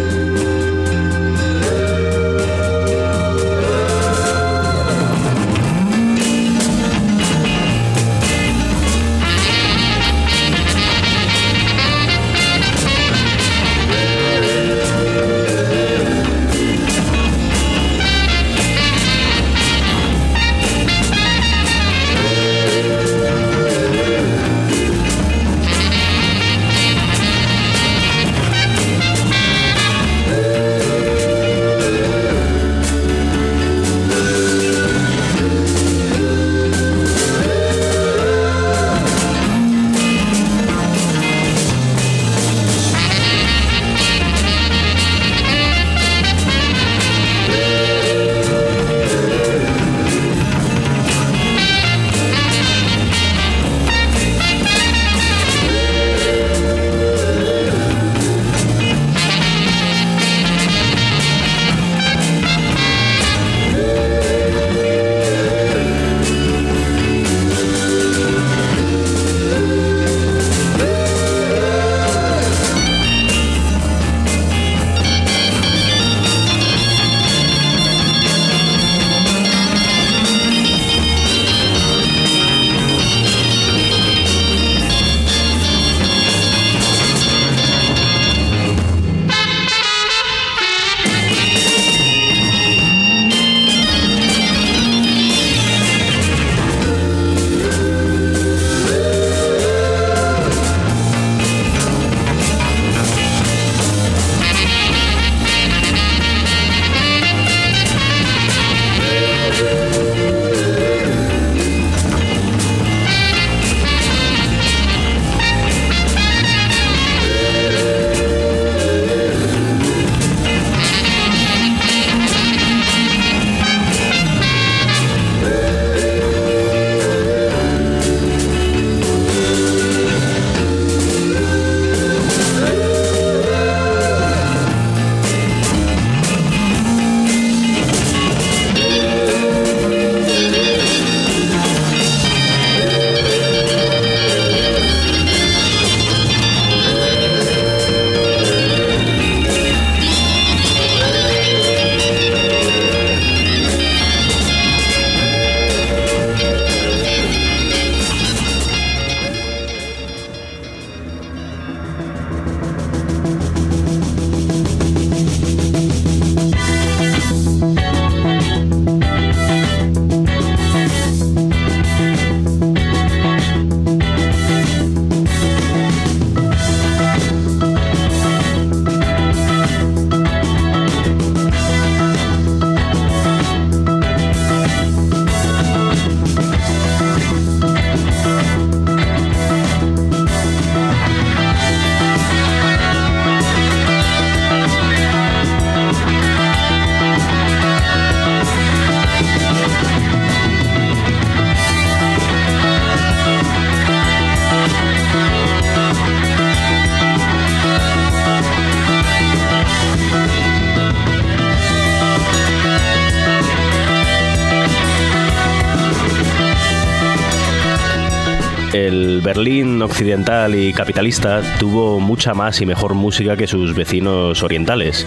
Occidental 219.86 220.54
y 220.54 220.72
capitalista 220.72 221.40
tuvo 221.58 221.98
mucha 221.98 222.34
más 222.34 222.60
y 222.60 222.66
mejor 222.66 222.94
música 222.94 223.36
que 223.36 223.46
sus 223.46 223.74
vecinos 223.74 224.42
orientales. 224.42 225.06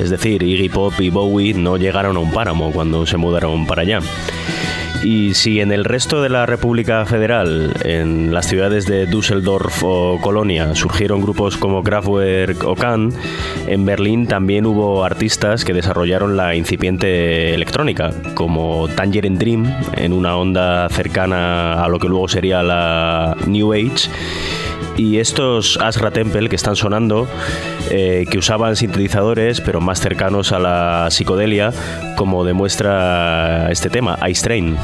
Es 0.00 0.10
decir, 0.10 0.42
Iggy 0.42 0.68
Pop 0.68 0.94
y 1.00 1.10
Bowie 1.10 1.54
no 1.54 1.76
llegaron 1.76 2.16
a 2.16 2.20
un 2.20 2.30
páramo 2.30 2.70
cuando 2.70 3.06
se 3.06 3.16
mudaron 3.16 3.66
para 3.66 3.82
allá. 3.82 4.00
Y 5.02 5.32
si 5.34 5.60
en 5.60 5.72
el 5.72 5.84
resto 5.84 6.20
de 6.22 6.28
la 6.28 6.44
República 6.44 7.06
Federal, 7.06 7.72
en 7.84 8.34
las 8.34 8.46
ciudades 8.46 8.86
de 8.86 9.06
Düsseldorf 9.06 9.82
o 9.82 10.18
Colonia, 10.20 10.74
surgieron 10.74 11.22
grupos 11.22 11.56
como 11.56 11.82
Kraftwerk 11.82 12.64
o 12.64 12.74
Kahn, 12.74 13.12
en 13.66 13.86
Berlín 13.86 14.26
también 14.26 14.66
hubo 14.66 15.02
artistas 15.04 15.64
que 15.64 15.72
desarrollaron 15.72 16.36
la 16.36 16.54
incipiente 16.54 17.54
electrónica, 17.54 18.10
como 18.34 18.88
Tangerine 18.88 19.38
Dream, 19.38 19.74
en 19.96 20.12
una 20.12 20.36
onda 20.36 20.88
cercana 20.90 21.82
a 21.82 21.88
lo 21.88 21.98
que 21.98 22.08
luego 22.08 22.28
sería 22.28 22.62
la 22.62 23.36
New 23.46 23.72
Age, 23.72 24.10
y 25.00 25.18
estos 25.18 25.78
Asra 25.80 26.10
Temple 26.10 26.50
que 26.50 26.56
están 26.56 26.76
sonando, 26.76 27.26
eh, 27.90 28.26
que 28.30 28.36
usaban 28.36 28.76
sintetizadores, 28.76 29.62
pero 29.62 29.80
más 29.80 29.98
cercanos 29.98 30.52
a 30.52 30.58
la 30.58 31.08
psicodelia, 31.10 31.72
como 32.16 32.44
demuestra 32.44 33.70
este 33.70 33.88
tema, 33.88 34.18
Ice 34.28 34.42
Train. 34.42 34.76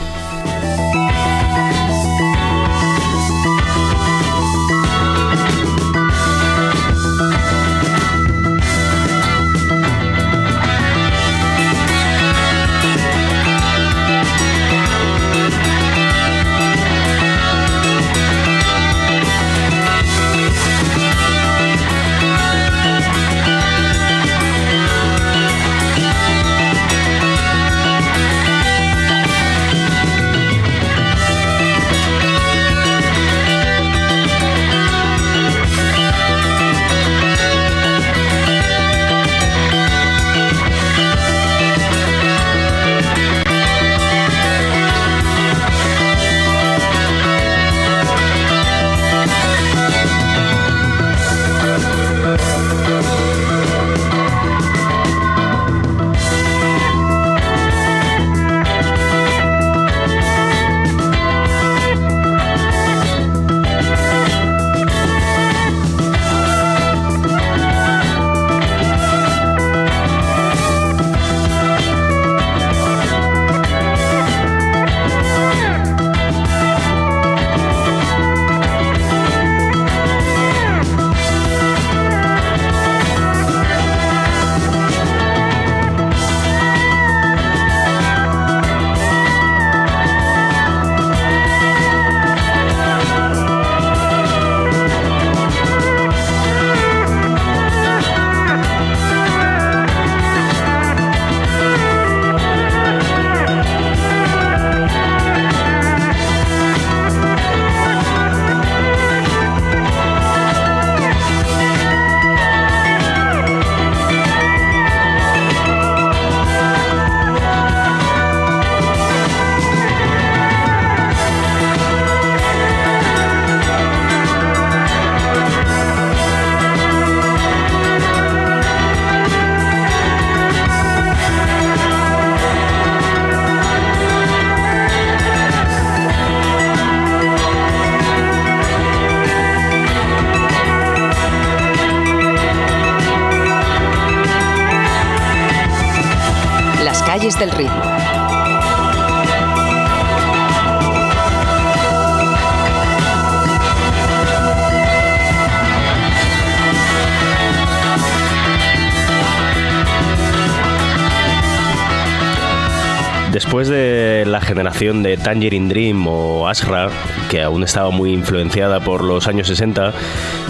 De 164.78 165.16
Tangerine 165.16 165.70
Dream 165.70 166.06
o 166.06 166.46
Asra, 166.46 166.90
que 167.30 167.40
aún 167.40 167.64
estaba 167.64 167.90
muy 167.90 168.12
influenciada 168.12 168.78
por 168.78 169.02
los 169.02 169.26
años 169.26 169.48
60, 169.48 169.94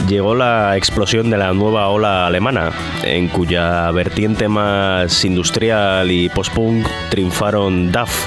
llegó 0.09 0.35
la 0.35 0.77
explosión 0.77 1.31
de 1.31 1.37
la 1.37 1.53
nueva 1.53 1.89
ola 1.91 2.27
alemana, 2.27 2.73
en 3.05 3.29
cuya 3.29 3.89
vertiente 3.93 4.49
más 4.49 5.25
industrial 5.25 6.11
y 6.11 6.29
post-punk 6.29 6.89
triunfaron 7.09 7.93
DAF, 7.93 8.27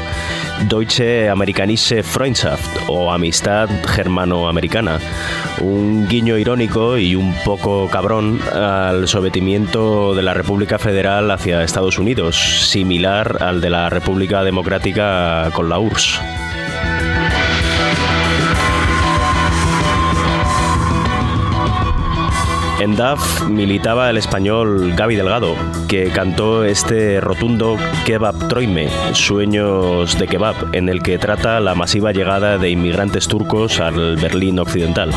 Deutsche 0.68 1.30
Amerikanische 1.30 2.04
Freundschaft 2.04 2.84
o 2.88 3.12
Amistad 3.12 3.70
Germano-Americana, 3.86 5.00
un 5.62 6.08
guiño 6.08 6.38
irónico 6.38 6.98
y 6.98 7.16
un 7.16 7.34
poco 7.46 7.88
cabrón 7.90 8.40
al 8.54 9.08
sometimiento 9.08 10.14
de 10.14 10.24
la 10.24 10.34
República 10.34 10.78
Federal 10.78 11.32
hacia 11.32 11.64
Estados 11.64 11.98
Unidos, 11.98 12.36
similar 12.70 13.42
al 13.42 13.62
de 13.62 13.70
la 13.70 13.90
República 13.90 14.44
Democrática 14.44 15.50
con 15.54 15.70
la 15.70 15.80
URSS. 15.80 16.39
En 22.80 22.96
DAF 22.96 23.46
militaba 23.50 24.10
el 24.10 24.16
español 24.16 24.94
Gaby 24.96 25.18
Delgado, 25.18 25.54
que 25.90 26.10
cantó 26.12 26.64
este 26.64 27.20
rotundo 27.20 27.78
Kebab 28.06 28.48
Troime, 28.48 28.88
Sueños 29.12 30.18
de 30.18 30.28
Kebab, 30.28 30.56
en 30.74 30.88
el 30.88 31.04
que 31.04 31.18
trata 31.18 31.60
la 31.60 31.76
masiva 31.76 32.14
llegada 32.14 32.58
de 32.58 32.70
inmigrantes 32.70 33.28
turcos 33.28 33.82
al 33.82 34.16
Berlín 34.16 34.60
occidental. 34.60 35.12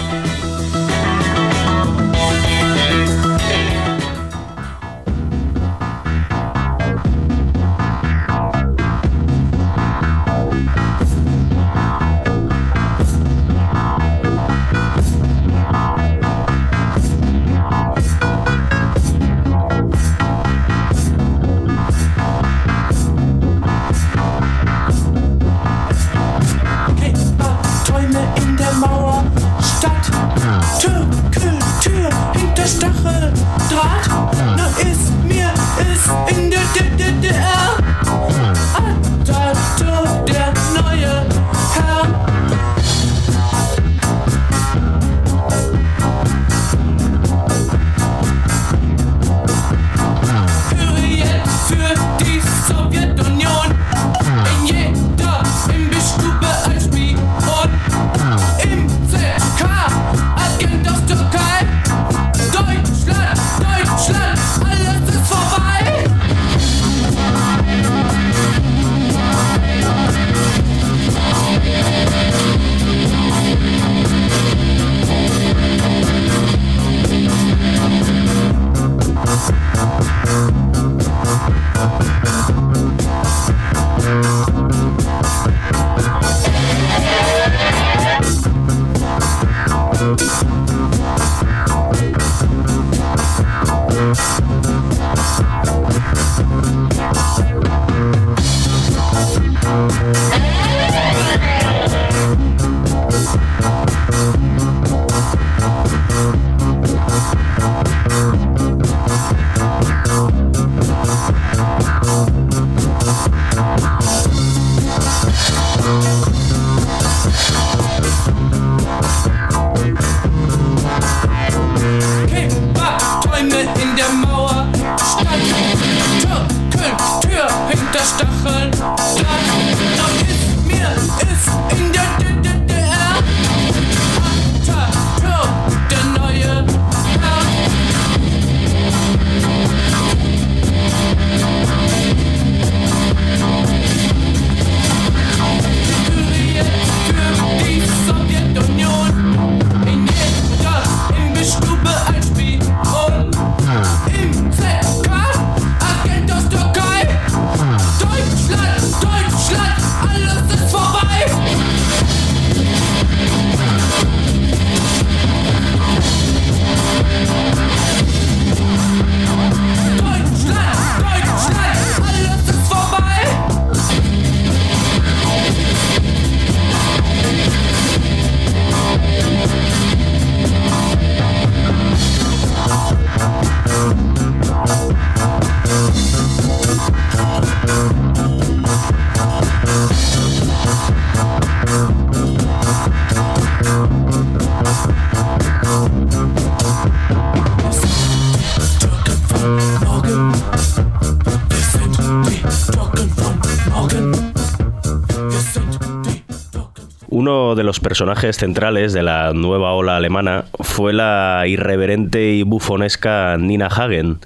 Uno 207.22 207.54
de 207.54 207.62
los 207.62 207.78
personajes 207.78 208.36
centrales 208.36 208.92
de 208.92 209.04
la 209.04 209.32
nueva 209.32 209.74
ola 209.74 209.96
alemana 209.96 210.46
fue 210.58 210.92
la 210.92 211.44
irreverente 211.46 212.32
y 212.32 212.42
bufonesca 212.42 213.36
Nina 213.38 213.68
Hagen. 213.68 214.18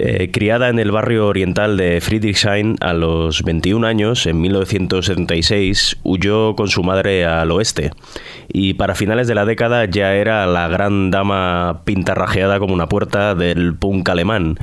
Eh, 0.00 0.30
criada 0.30 0.68
en 0.68 0.78
el 0.78 0.92
barrio 0.92 1.26
oriental 1.26 1.76
de 1.76 2.00
Friedrichshain 2.00 2.76
a 2.78 2.92
los 2.92 3.42
21 3.42 3.84
años, 3.84 4.26
en 4.26 4.40
1976, 4.40 5.96
huyó 6.04 6.54
con 6.54 6.68
su 6.68 6.84
madre 6.84 7.26
al 7.26 7.50
oeste 7.50 7.90
y 8.46 8.74
para 8.74 8.94
finales 8.94 9.26
de 9.26 9.34
la 9.34 9.44
década 9.44 9.86
ya 9.86 10.14
era 10.14 10.46
la 10.46 10.68
gran 10.68 11.10
dama 11.10 11.82
pintarrajeada 11.84 12.60
como 12.60 12.74
una 12.74 12.88
puerta 12.88 13.34
del 13.34 13.74
punk 13.74 14.08
alemán, 14.08 14.56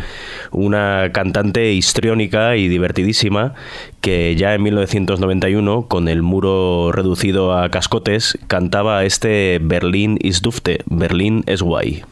una 0.52 1.12
cantante 1.12 1.74
histriónica 1.74 2.56
y 2.56 2.70
divertidísima 2.70 3.56
que 4.00 4.38
ya 4.38 4.54
en 4.54 4.64
1991, 4.64 5.90
con 5.90 6.08
el 6.08 6.22
muro 6.22 6.94
reducido 6.94 7.58
a 7.58 7.68
cascotes, 7.68 8.38
cantaba 8.48 9.04
este 9.04 9.60
Berlín 9.62 10.18
is 10.22 10.42
Dufte, 10.42 10.80
Berlín 10.86 11.44
es 11.46 11.62
guay. 11.62 12.04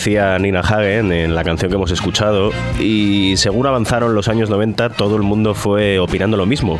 Decía 0.00 0.38
Nina 0.38 0.60
Hagen 0.60 1.12
en 1.12 1.34
la 1.34 1.44
canción 1.44 1.70
que 1.70 1.74
hemos 1.74 1.90
escuchado, 1.90 2.52
y 2.78 3.34
según 3.36 3.66
avanzaron 3.66 4.14
los 4.14 4.28
años 4.28 4.48
90, 4.48 4.88
todo 4.88 5.14
el 5.14 5.20
mundo 5.20 5.52
fue 5.52 5.98
opinando 5.98 6.38
lo 6.38 6.46
mismo, 6.46 6.78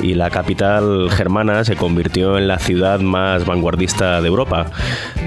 y 0.00 0.14
la 0.14 0.30
capital 0.30 1.10
germana 1.10 1.64
se 1.64 1.74
convirtió 1.74 2.38
en 2.38 2.46
la 2.46 2.60
ciudad 2.60 3.00
más 3.00 3.46
vanguardista 3.46 4.20
de 4.20 4.28
Europa. 4.28 4.66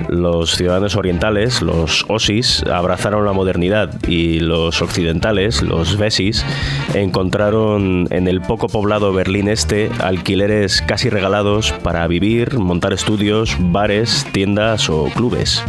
Los 0.07 0.55
ciudadanos 0.55 0.95
orientales, 0.95 1.61
los 1.61 2.05
Osis, 2.07 2.63
abrazaron 2.71 3.25
la 3.25 3.33
modernidad, 3.33 3.89
y 4.07 4.39
los 4.39 4.81
occidentales, 4.81 5.61
los 5.61 5.97
Vesis, 5.97 6.45
encontraron 6.93 8.07
en 8.11 8.29
el 8.29 8.39
poco 8.39 8.69
poblado 8.69 9.11
Berlín 9.11 9.49
Este 9.49 9.91
alquileres 9.99 10.81
casi 10.81 11.09
regalados 11.09 11.73
para 11.83 12.07
vivir, 12.07 12.59
montar 12.59 12.93
estudios, 12.93 13.57
bares, 13.59 14.25
tiendas 14.31 14.89
o 14.89 15.09
clubes. 15.13 15.61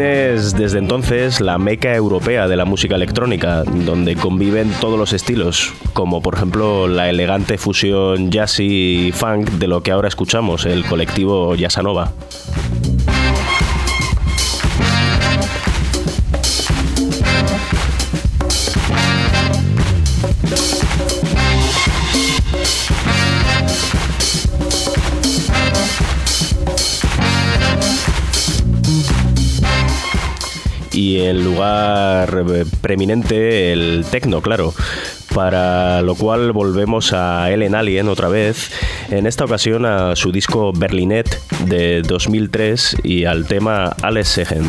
Es 0.00 0.56
desde 0.56 0.78
entonces 0.78 1.42
la 1.42 1.58
meca 1.58 1.94
europea 1.94 2.48
de 2.48 2.56
la 2.56 2.64
música 2.64 2.94
electrónica, 2.94 3.64
donde 3.64 4.16
conviven 4.16 4.72
todos 4.80 4.98
los 4.98 5.12
estilos, 5.12 5.74
como 5.92 6.22
por 6.22 6.36
ejemplo 6.36 6.88
la 6.88 7.10
elegante 7.10 7.58
fusión 7.58 8.30
jazzy 8.30 9.08
y 9.08 9.12
funk 9.12 9.50
de 9.50 9.68
lo 9.68 9.82
que 9.82 9.90
ahora 9.90 10.08
escuchamos, 10.08 10.64
el 10.64 10.86
colectivo 10.86 11.54
Yassanova. 11.54 12.14
Lugar 31.60 32.46
eh, 32.54 32.64
preeminente 32.80 33.72
el 33.72 34.04
techno, 34.10 34.40
claro. 34.40 34.72
Para 35.34 36.02
lo 36.02 36.14
cual 36.14 36.52
volvemos 36.52 37.12
a 37.12 37.50
Ellen 37.52 37.74
Alien 37.74 38.08
otra 38.08 38.28
vez, 38.28 38.70
en 39.10 39.26
esta 39.26 39.44
ocasión 39.44 39.84
a 39.84 40.16
su 40.16 40.32
disco 40.32 40.72
Berlinet 40.72 41.40
de 41.66 42.02
2003 42.02 42.96
y 43.04 43.26
al 43.26 43.46
tema 43.46 43.94
Alles 44.02 44.28
Segen. 44.28 44.64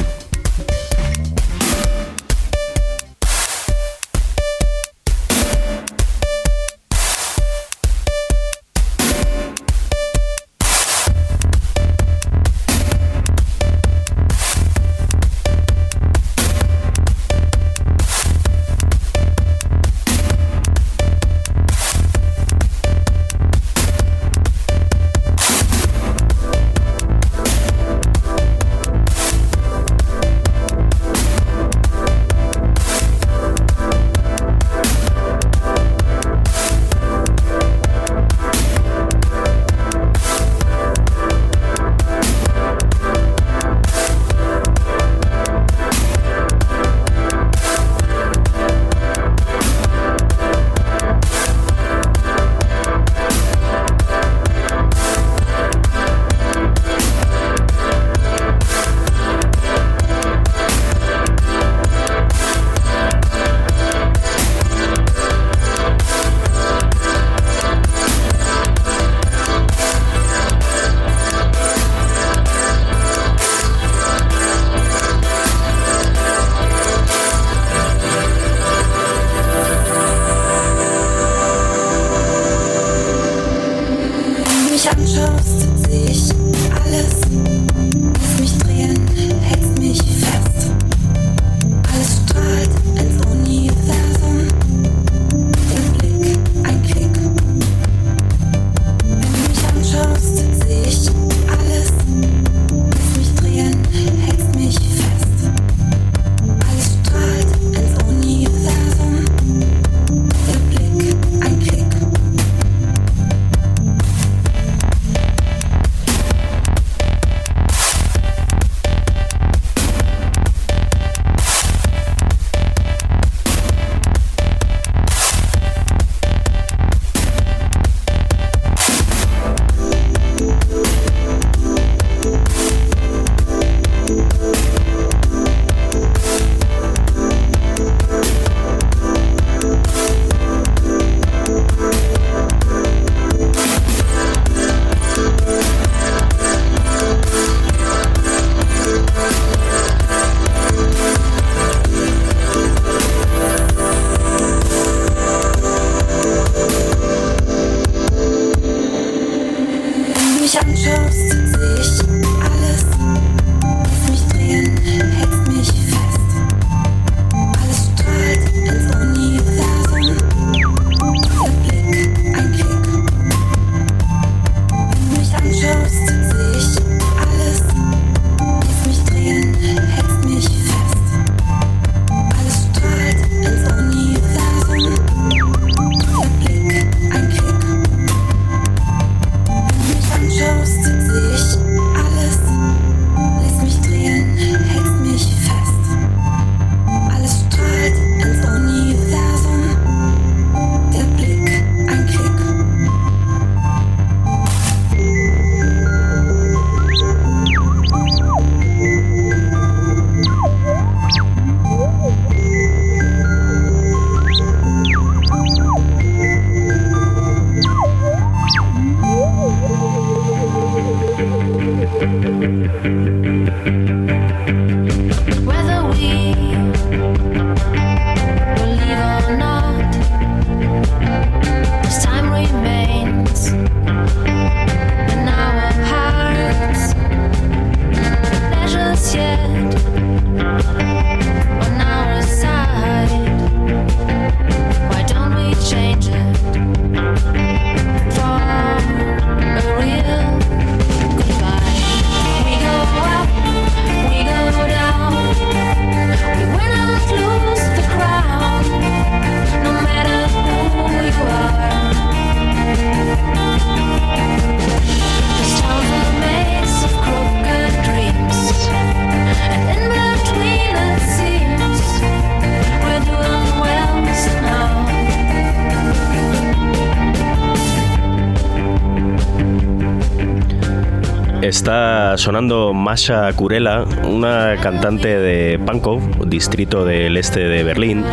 Está 281.52 282.18
sonando 282.18 282.74
Masha 282.74 283.30
Kurela, 283.34 283.84
una 284.08 284.56
cantante 284.64 285.20
de 285.20 285.60
Pankow, 285.60 286.00
distrito 286.26 286.86
del 286.86 287.18
este 287.18 287.42
de 287.42 287.66
Berlín, 287.66 288.06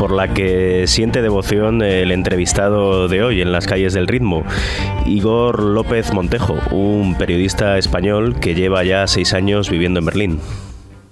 por 0.00 0.10
la 0.12 0.32
que 0.32 0.86
siente 0.86 1.20
devoción 1.20 1.82
el 1.82 2.10
entrevistado 2.10 3.06
de 3.08 3.22
hoy 3.22 3.42
en 3.42 3.52
las 3.52 3.66
calles 3.66 3.92
del 3.92 4.08
ritmo, 4.08 4.44
Igor 5.04 5.62
López 5.62 6.14
Montejo, 6.14 6.56
un 6.70 7.18
periodista 7.18 7.76
español 7.76 8.40
que 8.40 8.54
lleva 8.54 8.82
ya 8.82 9.06
seis 9.06 9.34
años 9.34 9.68
viviendo 9.68 10.00
en 10.00 10.06
Berlín. 10.06 10.40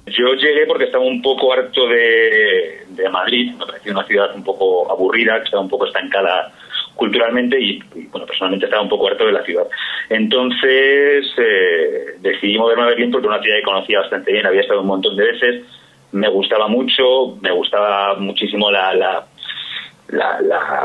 Yo 0.07 0.33
llegué 0.41 0.65
porque 0.67 0.85
estaba 0.85 1.05
un 1.05 1.21
poco 1.21 1.53
harto 1.53 1.87
de, 1.87 3.11
Madrid, 3.13 3.53
me 3.59 3.67
parecía 3.67 3.93
una 3.93 4.07
ciudad 4.07 4.35
un 4.35 4.43
poco 4.43 4.91
aburrida, 4.91 5.37
que 5.37 5.45
estaba 5.45 5.63
un 5.63 5.69
poco 5.69 5.87
estancada 5.87 6.51
culturalmente 6.95 7.61
y, 7.61 7.81
y, 7.95 8.07
bueno, 8.07 8.27
personalmente 8.27 8.67
estaba 8.67 8.83
un 8.83 8.89
poco 8.89 9.09
harto 9.09 9.27
de 9.27 9.33
la 9.33 9.45
ciudad. 9.45 9.67
Entonces 10.09 11.27
eh, 11.37 12.15
decidí 12.21 12.59
moverme 12.59 12.85
a 12.85 12.87
Berlín 12.87 13.11
porque 13.11 13.27
era 13.27 13.37
una 13.37 13.43
ciudad 13.43 13.59
que 13.59 13.65
conocía 13.65 14.01
bastante 14.01 14.33
bien, 14.33 14.47
había 14.47 14.61
estado 14.61 14.81
un 14.81 14.87
montón 14.87 15.17
de 15.17 15.25
veces, 15.25 15.65
me 16.13 16.29
gustaba 16.29 16.69
mucho, 16.69 17.37
me 17.41 17.51
gustaba 17.51 18.15
muchísimo 18.17 18.71
la, 18.71 18.95
la, 18.95 19.27
la, 20.09 20.85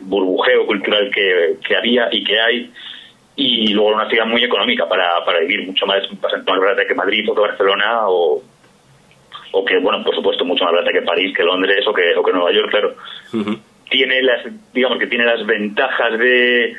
burbujeo 0.00 0.66
cultural 0.66 1.10
que, 1.12 1.56
que 1.66 1.76
había 1.76 2.08
y 2.10 2.24
que 2.24 2.40
hay 2.40 2.72
y 3.34 3.68
luego 3.68 3.90
era 3.90 3.98
una 3.98 4.08
ciudad 4.08 4.26
muy 4.26 4.44
económica 4.44 4.88
para, 4.88 5.24
para 5.24 5.40
vivir, 5.40 5.66
mucho 5.66 5.86
más, 5.86 6.02
bastante 6.20 6.50
más 6.50 6.60
barata 6.60 6.86
que 6.86 6.94
Madrid 6.94 7.28
o 7.30 7.34
que 7.34 7.40
Barcelona 7.40 8.08
o, 8.08 8.42
o 9.52 9.64
que, 9.64 9.78
bueno, 9.78 10.02
por 10.04 10.14
supuesto, 10.14 10.44
mucho 10.44 10.64
más 10.64 10.72
barata 10.74 10.92
que 10.92 11.02
París, 11.02 11.34
que 11.36 11.42
Londres 11.42 11.86
o 11.86 11.92
que, 11.92 12.14
o 12.16 12.22
que 12.22 12.32
Nueva 12.32 12.52
York, 12.52 12.70
claro. 12.70 12.94
Tiene 13.92 14.22
las, 14.22 14.46
digamos 14.72 14.98
que 14.98 15.06
tiene 15.06 15.24
las 15.24 15.46
ventajas 15.46 16.18
de, 16.18 16.74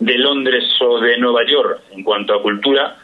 de 0.00 0.18
Londres 0.18 0.64
o 0.80 0.98
de 0.98 1.18
Nueva 1.18 1.46
York 1.46 1.80
en 1.92 2.02
cuanto 2.02 2.34
a 2.34 2.42
cultura 2.42 2.96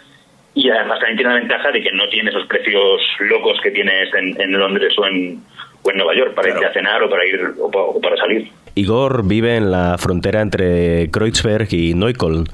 y 0.54 0.68
además 0.70 0.98
también 0.98 1.18
tiene 1.18 1.34
la 1.34 1.40
ventaja 1.40 1.70
de 1.70 1.82
que 1.82 1.92
no 1.92 2.08
tiene 2.08 2.30
esos 2.30 2.46
precios 2.46 3.00
locos 3.20 3.60
que 3.62 3.70
tienes 3.70 4.12
en, 4.14 4.40
en 4.40 4.52
Londres 4.52 4.92
o 4.98 5.06
en, 5.06 5.40
o 5.82 5.90
en 5.90 5.96
Nueva 5.96 6.14
York 6.14 6.34
para 6.34 6.48
ir 6.48 6.64
a 6.64 6.72
cenar 6.72 7.02
o 7.02 7.10
para 7.10 7.26
ir 7.26 7.54
o 7.60 7.70
para, 7.70 7.84
o 7.84 8.00
para 8.00 8.16
salir. 8.16 8.50
Igor 8.74 9.26
vive 9.26 9.56
en 9.56 9.70
la 9.70 9.98
frontera 9.98 10.40
entre 10.40 11.10
Kreuzberg 11.10 11.68
y 11.72 11.94
Neukölln. 11.94 12.44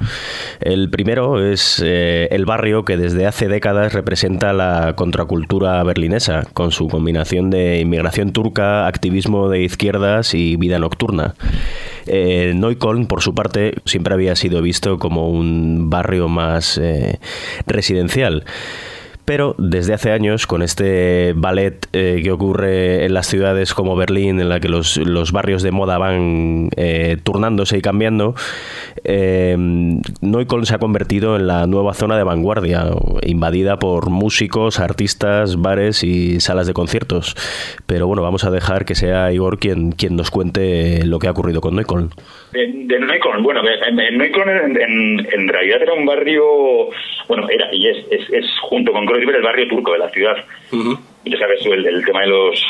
El 0.61 0.91
primero 0.91 1.45
es 1.45 1.83
eh, 1.85 2.29
el 2.31 2.47
barrio 2.47 2.85
que 2.85 2.97
desde 2.97 3.27
hace 3.27 3.49
décadas 3.49 3.93
representa 3.93 4.53
la 4.53 4.95
contracultura 4.97 5.83
berlinesa, 5.83 6.43
con 6.55 6.73
su 6.73 6.89
combinación 6.89 7.51
de 7.51 7.81
inmigración 7.81 8.33
turca, 8.33 8.87
activismo 8.87 9.49
de 9.49 9.63
izquierdas 9.63 10.35
y 10.35 10.57
vida 10.57 10.79
nocturna. 10.79 11.35
Eh, 12.07 12.53
Neukölln, 12.55 13.07
por 13.07 13.23
su 13.23 13.35
parte, 13.35 13.75
siempre 13.85 14.15
había 14.15 14.37
sido 14.37 14.63
visto 14.63 14.99
como 14.99 15.29
un 15.29 15.91
barrio 15.91 16.29
más 16.29 16.79
eh, 16.79 17.19
residencial. 17.67 18.45
Pero 19.27 19.57
desde 19.59 19.93
hace 19.93 20.13
años, 20.13 20.47
con 20.47 20.63
este 20.63 21.33
ballet 21.35 21.89
eh, 21.93 22.21
que 22.23 22.31
ocurre 22.31 23.05
en 23.05 23.13
las 23.13 23.27
ciudades 23.27 23.75
como 23.75 23.97
Berlín, 23.97 24.41
en 24.41 24.49
la 24.49 24.61
que 24.61 24.69
los, 24.69 24.97
los 24.99 25.33
barrios 25.33 25.65
de 25.65 25.73
moda 25.73 25.99
van 25.99 26.71
eh, 26.77 27.17
turnándose 27.25 27.77
y 27.77 27.83
cambiando, 27.83 28.37
eh, 29.05 29.57
se 30.63 30.75
ha 30.75 30.79
convertido 30.79 31.37
en 31.37 31.47
la 31.49 31.67
nueva 31.67 31.93
zona 31.95 32.17
de 32.17 32.23
vanguardia, 32.23 32.85
invadida 33.23 33.79
por 33.79 34.11
músicos, 34.11 34.79
artistas, 34.81 35.61
bares 35.61 36.05
y 36.05 36.41
salas 36.41 36.67
de 36.67 36.73
conciertos. 36.73 37.35
Pero 37.87 38.07
bueno, 38.07 38.23
vamos 38.23 38.45
a 38.45 38.51
dejar 38.51 38.85
que 38.85 38.95
sea 38.95 39.33
Igor 39.33 39.59
quien, 39.59 39.93
quien 39.93 40.17
nos 40.17 40.31
cuente 40.31 41.05
lo 41.05 41.19
que 41.19 41.27
ha 41.27 41.33
ocurrido 41.33 41.61
con 41.61 41.75
Neukölln. 41.75 42.11
De, 42.53 42.61
de 42.61 43.01
Neukölln, 43.01 43.43
bueno, 43.43 43.61
en, 43.61 43.99
en 43.99 44.21
en, 44.21 44.77
en, 44.77 45.27
en, 45.33 45.49
realidad 45.49 45.83
era 45.83 45.95
un 45.95 46.07
barrio, 46.07 46.45
bueno, 47.29 47.49
era 47.49 47.69
y 47.73 47.89
es, 47.89 47.99
es, 48.11 48.31
es 48.31 48.47
junto 48.63 48.93
con 48.93 49.07
Kreuzberg 49.17 49.37
el 49.37 49.43
barrio 49.43 49.69
turco 49.69 49.93
de 49.93 49.99
la 49.99 50.11
ciudad. 50.11 50.37
Uh 50.73 50.77
-huh. 50.77 50.99
Ya 51.25 51.39
sabes 51.39 51.65
el, 51.67 51.87
el, 51.87 52.05
tema 52.05 52.21
de 52.21 52.29
los, 52.29 52.67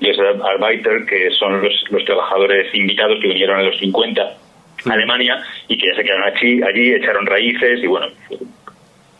los 0.00 0.18
Arbeiter, 0.44 1.04
que 1.06 1.30
son 1.38 1.62
los, 1.62 1.72
los 1.90 2.04
trabajadores 2.04 2.74
invitados 2.74 3.18
que 3.20 3.28
vinieron 3.28 3.60
en 3.60 3.66
los 3.66 3.78
50 3.78 4.22
a 4.22 4.24
uh 4.24 4.30
-huh. 4.84 4.92
Alemania 4.92 5.42
y 5.68 5.78
que 5.78 5.86
ya 5.88 5.94
se 5.94 6.02
quedaron 6.02 6.24
allí, 6.24 6.62
allí 6.62 6.94
echaron 6.94 7.26
raíces 7.26 7.82
y 7.82 7.86
bueno, 7.86 8.06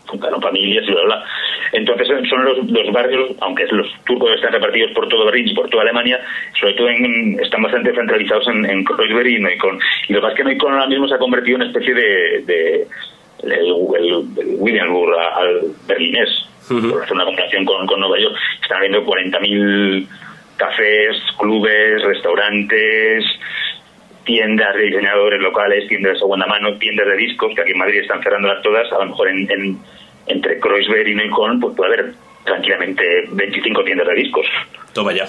fundaron 0.06 0.40
familias 0.40 0.84
y 0.86 0.92
bla, 0.92 1.04
bla. 1.04 1.24
Entonces 1.72 2.06
son 2.28 2.44
los, 2.44 2.58
los 2.70 2.92
barrios, 2.92 3.30
aunque 3.40 3.66
los 3.70 3.88
turcos 4.04 4.30
están 4.34 4.52
repartidos 4.52 4.90
por 4.92 5.08
todo 5.08 5.24
Berlín 5.26 5.48
y 5.48 5.54
por 5.54 5.68
toda 5.70 5.84
Alemania, 5.84 6.20
sobre 6.60 6.74
todo 6.74 6.88
en, 6.88 7.38
están 7.40 7.62
bastante 7.62 7.94
centralizados 7.94 8.46
en, 8.48 8.64
en 8.66 8.84
Kreuzberg 8.84 9.26
y 9.28 9.38
Neukölln. 9.40 9.80
Y 10.08 10.12
lo 10.12 10.18
que 10.18 10.22
pasa 10.22 10.32
es 10.32 10.36
que 10.36 10.44
Neukölln 10.44 10.74
ahora 10.74 10.86
mismo 10.86 11.08
se 11.08 11.14
ha 11.14 11.18
convertido 11.18 11.56
en 11.56 11.62
una 11.62 11.70
especie 11.70 11.94
de, 11.94 12.42
de 12.44 12.86
el, 13.42 13.52
el, 13.52 14.24
el 14.38 14.56
Williamsburg 14.58 15.18
al 15.18 15.62
berlinés, 15.86 16.30
uh 16.70 16.74
-huh. 16.74 16.90
por 16.90 17.02
hacer 17.02 17.14
una 17.14 17.24
comparación 17.24 17.64
con, 17.64 17.86
con 17.86 18.00
Nueva 18.00 18.18
York. 18.18 18.36
Están 18.62 18.78
habiendo 18.78 19.04
40.000 19.04 20.06
cafés, 20.56 21.16
clubes, 21.38 22.02
restaurantes, 22.02 23.24
tiendas 24.24 24.74
de 24.76 24.82
diseñadores 24.82 25.40
locales, 25.40 25.88
tiendas 25.88 26.14
de 26.14 26.18
segunda 26.20 26.46
mano, 26.46 26.78
tiendas 26.78 27.06
de 27.06 27.16
discos, 27.16 27.52
que 27.54 27.62
aquí 27.62 27.72
en 27.72 27.78
Madrid 27.78 28.00
están 28.00 28.22
cerrándolas 28.22 28.62
todas, 28.62 28.90
a 28.92 28.98
lo 28.98 29.06
mejor 29.06 29.28
en, 29.28 29.50
en 29.50 29.78
entre 30.26 30.58
Kreuzberg 30.60 31.08
y 31.08 31.14
Neukölln 31.14 31.60
pues 31.60 31.76
puede 31.76 31.94
haber 31.94 32.12
tranquilamente 32.44 33.04
25 33.30 33.84
tiendas 33.84 34.08
de 34.08 34.14
discos. 34.14 34.46
Toma 34.94 35.12
ya. 35.12 35.26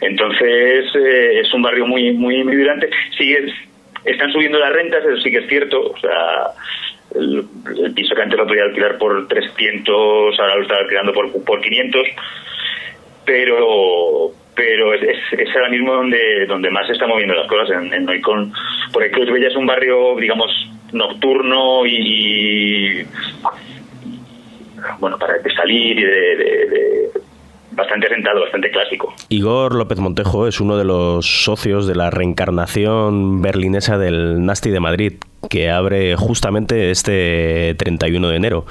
Entonces 0.00 0.86
eh, 0.94 1.40
es 1.40 1.52
un 1.54 1.62
barrio 1.62 1.86
muy 1.86 2.12
muy, 2.12 2.42
vibrante. 2.42 2.90
Sí, 3.16 3.32
es, 3.32 3.52
están 4.04 4.32
subiendo 4.32 4.58
las 4.58 4.72
rentas, 4.72 5.04
eso 5.04 5.20
sí 5.22 5.30
que 5.30 5.38
es 5.38 5.48
cierto. 5.48 5.92
O 5.92 5.98
sea, 5.98 6.48
el, 7.14 7.92
piso 7.94 8.14
que 8.14 8.22
antes 8.22 8.38
lo 8.38 8.46
podía 8.46 8.64
alquilar 8.64 8.98
por 8.98 9.26
300, 9.28 10.38
ahora 10.38 10.56
lo 10.56 10.62
está 10.62 10.76
alquilando 10.76 11.12
por, 11.12 11.44
por 11.44 11.60
500. 11.60 12.06
Pero 13.24 14.32
pero 14.54 14.92
es, 14.92 15.18
es, 15.32 15.56
ahora 15.56 15.70
mismo 15.70 15.94
donde 15.94 16.46
donde 16.46 16.70
más 16.70 16.86
se 16.86 16.92
están 16.92 17.08
moviendo 17.08 17.34
las 17.34 17.46
cosas 17.46 17.70
en, 17.70 17.92
en. 17.92 18.06
Porque 18.92 19.10
Kreuzberg 19.10 19.44
es 19.44 19.56
un 19.56 19.66
barrio, 19.66 20.16
digamos, 20.16 20.50
nocturno 20.92 21.86
y, 21.86 23.04
bueno, 24.98 25.18
para 25.18 25.34
salir 25.54 25.98
y 25.98 26.02
de, 26.02 27.10
bastante 27.72 28.08
rentado, 28.08 28.40
bastante 28.40 28.70
clásico. 28.70 29.14
Igor 29.28 29.74
López 29.74 29.98
Montejo 29.98 30.46
es 30.46 30.60
uno 30.60 30.76
de 30.76 30.84
los 30.84 31.44
socios 31.44 31.86
de 31.86 31.94
la 31.94 32.10
reencarnación 32.10 33.42
berlinesa 33.42 33.98
del 33.98 34.44
Nasti 34.44 34.70
de 34.70 34.80
Madrid, 34.80 35.12
que 35.48 35.70
abre 35.70 36.16
justamente 36.16 36.90
este 36.90 37.74
31 37.78 38.28
de 38.28 38.36
enero. 38.36 38.66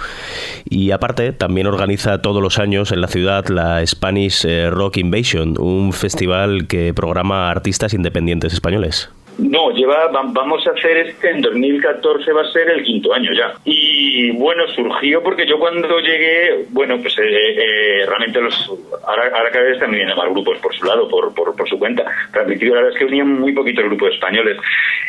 Y 0.65 0.91
aparte, 0.91 1.31
también 1.33 1.67
organiza 1.67 2.21
todos 2.21 2.41
los 2.41 2.59
años 2.59 2.91
en 2.91 3.01
la 3.01 3.07
ciudad 3.07 3.47
la 3.47 3.85
Spanish 3.85 4.45
eh, 4.45 4.69
Rock 4.69 4.97
Invasion, 4.97 5.55
un 5.59 5.93
festival 5.93 6.67
que 6.67 6.93
programa 6.93 7.49
artistas 7.49 7.93
independientes 7.93 8.53
españoles. 8.53 9.09
No, 9.37 9.71
lleva, 9.71 10.07
vamos 10.11 10.65
a 10.67 10.71
hacer 10.71 10.97
este 10.97 11.31
en 11.31 11.41
2014 11.41 12.31
va 12.33 12.41
a 12.41 12.51
ser 12.51 12.69
el 12.71 12.83
quinto 12.83 13.13
año 13.13 13.31
ya. 13.33 13.53
Y 13.63 14.31
bueno, 14.31 14.67
surgió 14.75 15.23
porque 15.23 15.47
yo 15.47 15.57
cuando 15.57 15.99
llegué, 15.99 16.65
bueno, 16.69 16.97
pues 17.01 17.17
eh, 17.19 17.23
eh, 17.23 18.05
realmente 18.05 18.41
los, 18.41 18.69
ahora, 19.05 19.31
ahora 19.33 19.51
cada 19.51 19.65
vez 19.65 19.79
también 19.79 20.07
más 20.09 20.29
grupos 20.29 20.57
por 20.59 20.75
su 20.75 20.85
lado, 20.85 21.07
por, 21.07 21.33
por, 21.33 21.55
por 21.55 21.69
su 21.69 21.79
cuenta. 21.79 22.03
Pero 22.31 22.41
al 22.41 22.47
principio 22.47 22.75
la 22.75 22.81
verdad 22.81 22.93
es 22.93 22.99
que 22.99 23.05
venían 23.05 23.39
muy 23.39 23.53
poquitos 23.53 23.85
grupos 23.85 24.13
españoles. 24.13 24.57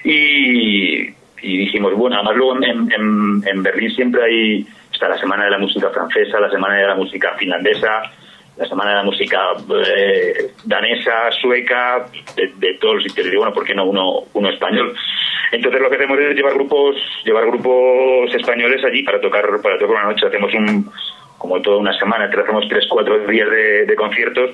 Y, 0.05 1.09
y 1.43 1.57
dijimos, 1.59 1.95
bueno, 1.95 2.17
además 2.17 2.37
luego 2.37 2.57
en, 2.57 2.93
en, 2.93 3.43
en 3.49 3.63
Berlín 3.63 3.91
siempre 3.91 4.23
hay, 4.23 4.67
está 4.93 5.09
la 5.09 5.19
Semana 5.19 5.45
de 5.45 5.51
la 5.51 5.59
Música 5.59 5.91
Francesa, 5.91 6.39
la 6.41 6.51
Semana 6.51 6.77
de 6.77 6.87
la 6.87 6.95
Música 6.95 7.35
Finlandesa, 7.39 8.03
la 8.61 8.69
semana 8.69 8.91
de 8.91 8.97
la 8.97 9.03
música 9.05 9.41
eh, 9.87 10.53
danesa, 10.65 11.31
sueca, 11.41 12.05
de, 12.37 12.53
de, 12.59 12.75
todos 12.75 12.97
los 12.97 13.05
sitios. 13.05 13.27
Y 13.33 13.37
bueno, 13.37 13.55
¿por 13.55 13.65
qué 13.65 13.75
no 13.75 13.87
uno, 13.87 14.25
uno 14.35 14.51
español? 14.51 14.95
Entonces 15.51 15.81
lo 15.81 15.89
que 15.89 15.97
hacemos 15.97 16.19
es 16.19 16.37
llevar 16.37 16.53
grupos, 16.53 16.95
llevar 17.25 17.47
grupos 17.47 18.35
españoles 18.35 18.85
allí 18.85 19.03
para 19.03 19.19
tocar, 19.19 19.47
para 19.63 19.79
tocar 19.79 19.97
una 19.97 20.11
noche. 20.11 20.27
Hacemos 20.27 20.53
un, 20.53 20.91
como 21.39 21.63
toda 21.63 21.79
una 21.79 21.99
semana, 21.99 22.27
hacemos 22.27 22.69
tres, 22.69 22.87
cuatro 22.87 23.19
días 23.27 23.49
de, 23.51 23.97
conciertos 23.97 24.51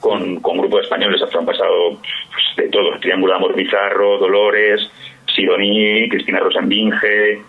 con, 0.00 0.40
con 0.40 0.56
grupos 0.56 0.84
españoles. 0.84 1.20
Han 1.22 1.44
pasado 1.44 1.98
pues, 2.00 2.56
de 2.56 2.68
todo, 2.70 2.98
Triángulo 3.00 3.34
Amor 3.34 3.54
Bizarro, 3.54 4.16
Dolores, 4.16 4.90
Sidoní, 5.26 6.08
Cristina 6.08 6.40
Rosenbinge, 6.40 7.42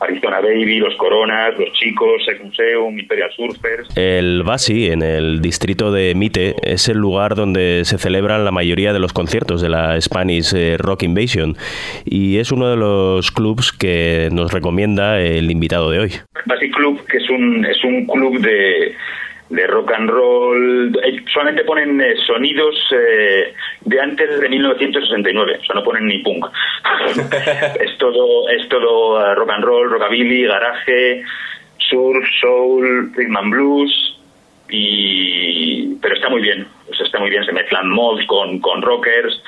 Arizona 0.00 0.40
Baby, 0.40 0.78
Los 0.78 0.94
Coronas, 0.96 1.54
Los 1.58 1.72
Chicos, 1.72 2.24
Sekunseum, 2.24 2.98
Imperial 2.98 3.30
Surfers. 3.34 3.88
El 3.96 4.42
Basi, 4.42 4.86
en 4.86 5.02
el 5.02 5.40
distrito 5.40 5.92
de 5.92 6.14
Mite, 6.14 6.54
es 6.62 6.88
el 6.88 6.98
lugar 6.98 7.34
donde 7.34 7.82
se 7.84 7.98
celebran 7.98 8.44
la 8.44 8.50
mayoría 8.50 8.92
de 8.92 8.98
los 8.98 9.12
conciertos 9.12 9.60
de 9.60 9.68
la 9.68 10.00
Spanish 10.00 10.54
eh, 10.54 10.76
Rock 10.78 11.02
Invasion 11.02 11.56
y 12.04 12.38
es 12.38 12.52
uno 12.52 12.68
de 12.68 12.76
los 12.76 13.30
clubs 13.30 13.72
que 13.72 14.28
nos 14.32 14.52
recomienda 14.52 15.20
el 15.20 15.50
invitado 15.50 15.90
de 15.90 15.98
hoy. 15.98 16.12
Basi 16.46 16.70
Club, 16.70 17.04
que 17.06 17.18
es 17.18 17.30
un, 17.30 17.64
es 17.64 17.82
un 17.84 18.06
club 18.06 18.38
de 18.40 18.94
de 19.50 19.66
rock 19.66 19.92
and 19.92 20.10
roll, 20.10 20.92
solamente 21.32 21.64
ponen 21.64 22.00
eh, 22.00 22.16
sonidos 22.26 22.74
eh, 22.92 23.54
de 23.80 24.00
antes 24.00 24.40
de 24.40 24.48
1969, 24.48 25.58
o 25.60 25.64
sea, 25.64 25.74
no 25.74 25.82
ponen 25.82 26.06
ni 26.06 26.18
punk. 26.22 26.44
es 27.80 27.98
todo 27.98 28.48
es 28.50 28.68
todo 28.68 29.14
uh, 29.14 29.34
rock 29.34 29.50
and 29.50 29.64
roll, 29.64 29.90
rockabilly, 29.90 30.46
garaje, 30.46 31.22
surf, 31.78 32.24
soul, 32.40 33.10
rhythm 33.14 33.36
and 33.36 33.50
blues, 33.50 34.18
y 34.68 35.94
pero 36.02 36.14
está 36.14 36.28
muy 36.28 36.42
bien, 36.42 36.66
está 36.90 37.18
muy 37.18 37.30
bien, 37.30 37.44
se 37.44 37.52
mezclan 37.52 37.88
mods 37.88 38.26
con, 38.26 38.60
con 38.60 38.82
rockers, 38.82 39.42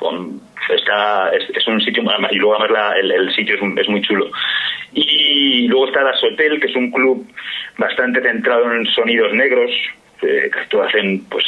con 0.00 0.40
está 0.74 1.30
es, 1.30 1.48
es 1.56 1.66
un 1.68 1.80
sitio 1.80 2.02
y 2.30 2.36
luego 2.36 2.54
además 2.56 2.70
la- 2.72 2.98
el, 2.98 3.12
el 3.12 3.32
sitio 3.34 3.54
es, 3.54 3.60
es 3.78 3.88
muy 3.88 4.02
chulo. 4.02 4.26
Y 4.92 5.68
luego 5.68 5.86
está 5.86 6.02
Das 6.02 6.22
Hotel 6.24 6.58
que 6.60 6.66
es 6.66 6.74
un 6.76 6.90
club 6.90 7.24
bastante 7.78 8.20
centrado 8.20 8.72
en 8.72 8.84
sonidos 8.86 9.32
negros 9.34 9.70
eh, 10.22 10.50
que 10.52 10.80
hacen 10.82 11.24
pues 11.30 11.44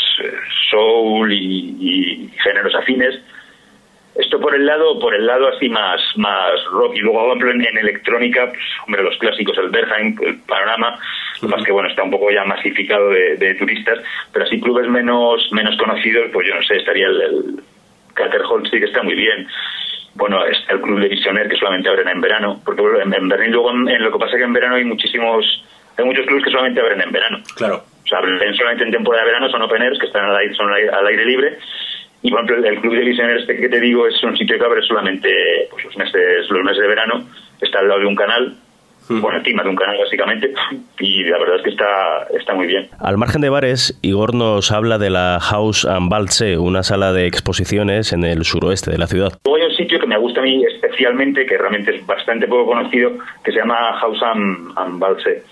soul 0.70 1.32
y, 1.32 1.76
y 1.80 2.30
géneros 2.42 2.74
afines. 2.74 3.20
Esto 4.14 4.38
por 4.40 4.55
el 4.55 4.66
lado 4.66 4.98
por 5.00 5.14
el 5.14 5.26
lado 5.26 5.48
así 5.48 5.68
más 5.68 6.00
más 6.16 6.53
rock. 6.70 6.94
Y 6.96 7.00
luego 7.00 7.20
por 7.20 7.28
ejemplo 7.28 7.50
en, 7.50 7.62
en 7.66 7.78
electrónica 7.78 8.46
pues, 8.50 8.62
hombre 8.86 9.03
los 9.03 9.16
clásicos 9.18 9.57
el 9.59 9.70
Berghain 9.70 10.16
el 10.22 10.38
Panorama 10.40 10.98
lo 11.40 11.48
más 11.48 11.64
que 11.64 11.72
bueno 11.72 11.88
está 11.88 12.03
un 12.05 12.11
poco 12.11 12.30
ya 12.30 12.44
masificado 12.44 13.09
de, 13.11 13.36
de 13.36 13.55
turistas 13.55 13.98
pero 14.32 14.44
así 14.44 14.61
clubes 14.61 14.86
menos 14.88 15.48
menos 15.53 15.76
conocidos 15.76 16.30
pues 16.32 16.46
yo 16.46 16.55
no 16.55 16.62
sé 16.62 16.76
estaría 16.76 17.07
el, 17.07 17.20
el 17.22 17.44
Caterholz 18.14 18.70
sí 18.70 18.78
que 18.78 18.86
está 18.86 19.02
muy 19.02 19.14
bien 19.14 19.46
bueno 20.14 20.44
está 20.46 20.74
el 20.74 20.80
club 20.80 21.00
de 21.00 21.08
Visioner 21.08 21.48
que 21.48 21.56
solamente 21.56 21.88
abren 21.88 22.08
en 22.08 22.20
verano 22.20 22.60
porque 22.64 22.82
en, 22.82 23.14
en 23.14 23.28
Berlín 23.28 23.52
luego 23.52 23.70
en, 23.70 23.88
en 23.88 24.02
lo 24.02 24.12
que 24.12 24.18
pasa 24.18 24.32
es 24.32 24.38
que 24.38 24.44
en 24.44 24.52
verano 24.52 24.76
hay 24.76 24.84
muchísimos 24.84 25.44
hay 25.96 26.04
muchos 26.04 26.26
clubes 26.26 26.44
que 26.44 26.50
solamente 26.50 26.80
abren 26.80 27.00
en 27.00 27.12
verano 27.12 27.38
Claro. 27.56 27.84
o 28.04 28.06
sea, 28.06 28.18
abren 28.18 28.54
solamente 28.54 28.84
en 28.84 28.92
temporada 28.92 29.24
de 29.24 29.30
verano, 29.30 29.50
son 29.50 29.62
open 29.62 29.82
airs 29.82 29.98
que 29.98 30.06
están 30.06 30.24
al 30.24 30.36
aire, 30.36 30.54
son 30.54 30.68
al 30.68 30.74
aire, 30.74 30.90
al 30.90 31.06
aire 31.06 31.24
libre. 31.24 31.58
Y 32.22 32.30
por 32.30 32.44
ejemplo, 32.44 32.68
el, 32.68 32.80
club 32.80 32.94
de 32.94 33.04
visioneros 33.04 33.42
este 33.42 33.60
que 33.60 33.68
te 33.68 33.80
digo 33.80 34.06
es 34.06 34.22
un 34.22 34.36
sitio 34.36 34.56
que 34.56 34.64
abre 34.64 34.82
solamente 34.82 35.68
pues, 35.70 35.84
los 35.84 35.96
meses 35.96 36.48
los 36.48 36.62
meses 36.62 36.82
de 36.82 36.88
verano. 36.88 37.28
Está 37.60 37.80
al 37.80 37.88
lado 37.88 38.00
de 38.00 38.06
un 38.06 38.14
canal, 38.14 38.56
bueno, 39.09 39.38
encima 39.38 39.62
de 39.62 39.68
un 39.68 39.76
canal 39.76 39.98
básicamente. 39.98 40.53
Y 40.98 41.24
la 41.24 41.38
verdad 41.38 41.57
es 41.57 41.62
que 41.62 41.70
está, 41.70 42.26
está 42.38 42.55
muy 42.55 42.66
bien. 42.66 42.88
Al 43.00 43.18
margen 43.18 43.40
de 43.40 43.48
bares, 43.48 43.98
Igor 44.03 44.34
nos 44.34 44.70
habla 44.72 44.98
de 44.98 45.11
la 45.11 45.38
House 45.40 45.84
and 45.84 46.09
Balse, 46.09 46.59
una 46.59 46.82
sala 46.82 47.12
de 47.12 47.26
exposiciones 47.26 48.12
en 48.12 48.24
el 48.24 48.44
suroeste 48.44 48.90
de 48.90 48.98
la 48.98 49.07
ciudad. 49.07 49.38
Luego 49.44 49.57
hay 49.57 49.70
un 49.70 49.76
sitio 49.76 49.98
que 49.98 50.07
me 50.07 50.18
gusta 50.18 50.40
a 50.40 50.44
mí 50.44 50.64
especialmente, 50.64 51.46
que 51.46 51.59
realmente 51.59 51.96
es 51.96 52.07
bastante 52.07 52.46
poco 52.46 52.66
conocido, 52.66 53.12
que 53.44 53.53
se 53.53 53.59
llama 53.59 53.92
House 54.00 54.22
am, 54.22 54.72
am 54.76 54.98
Balse, 54.98 55.42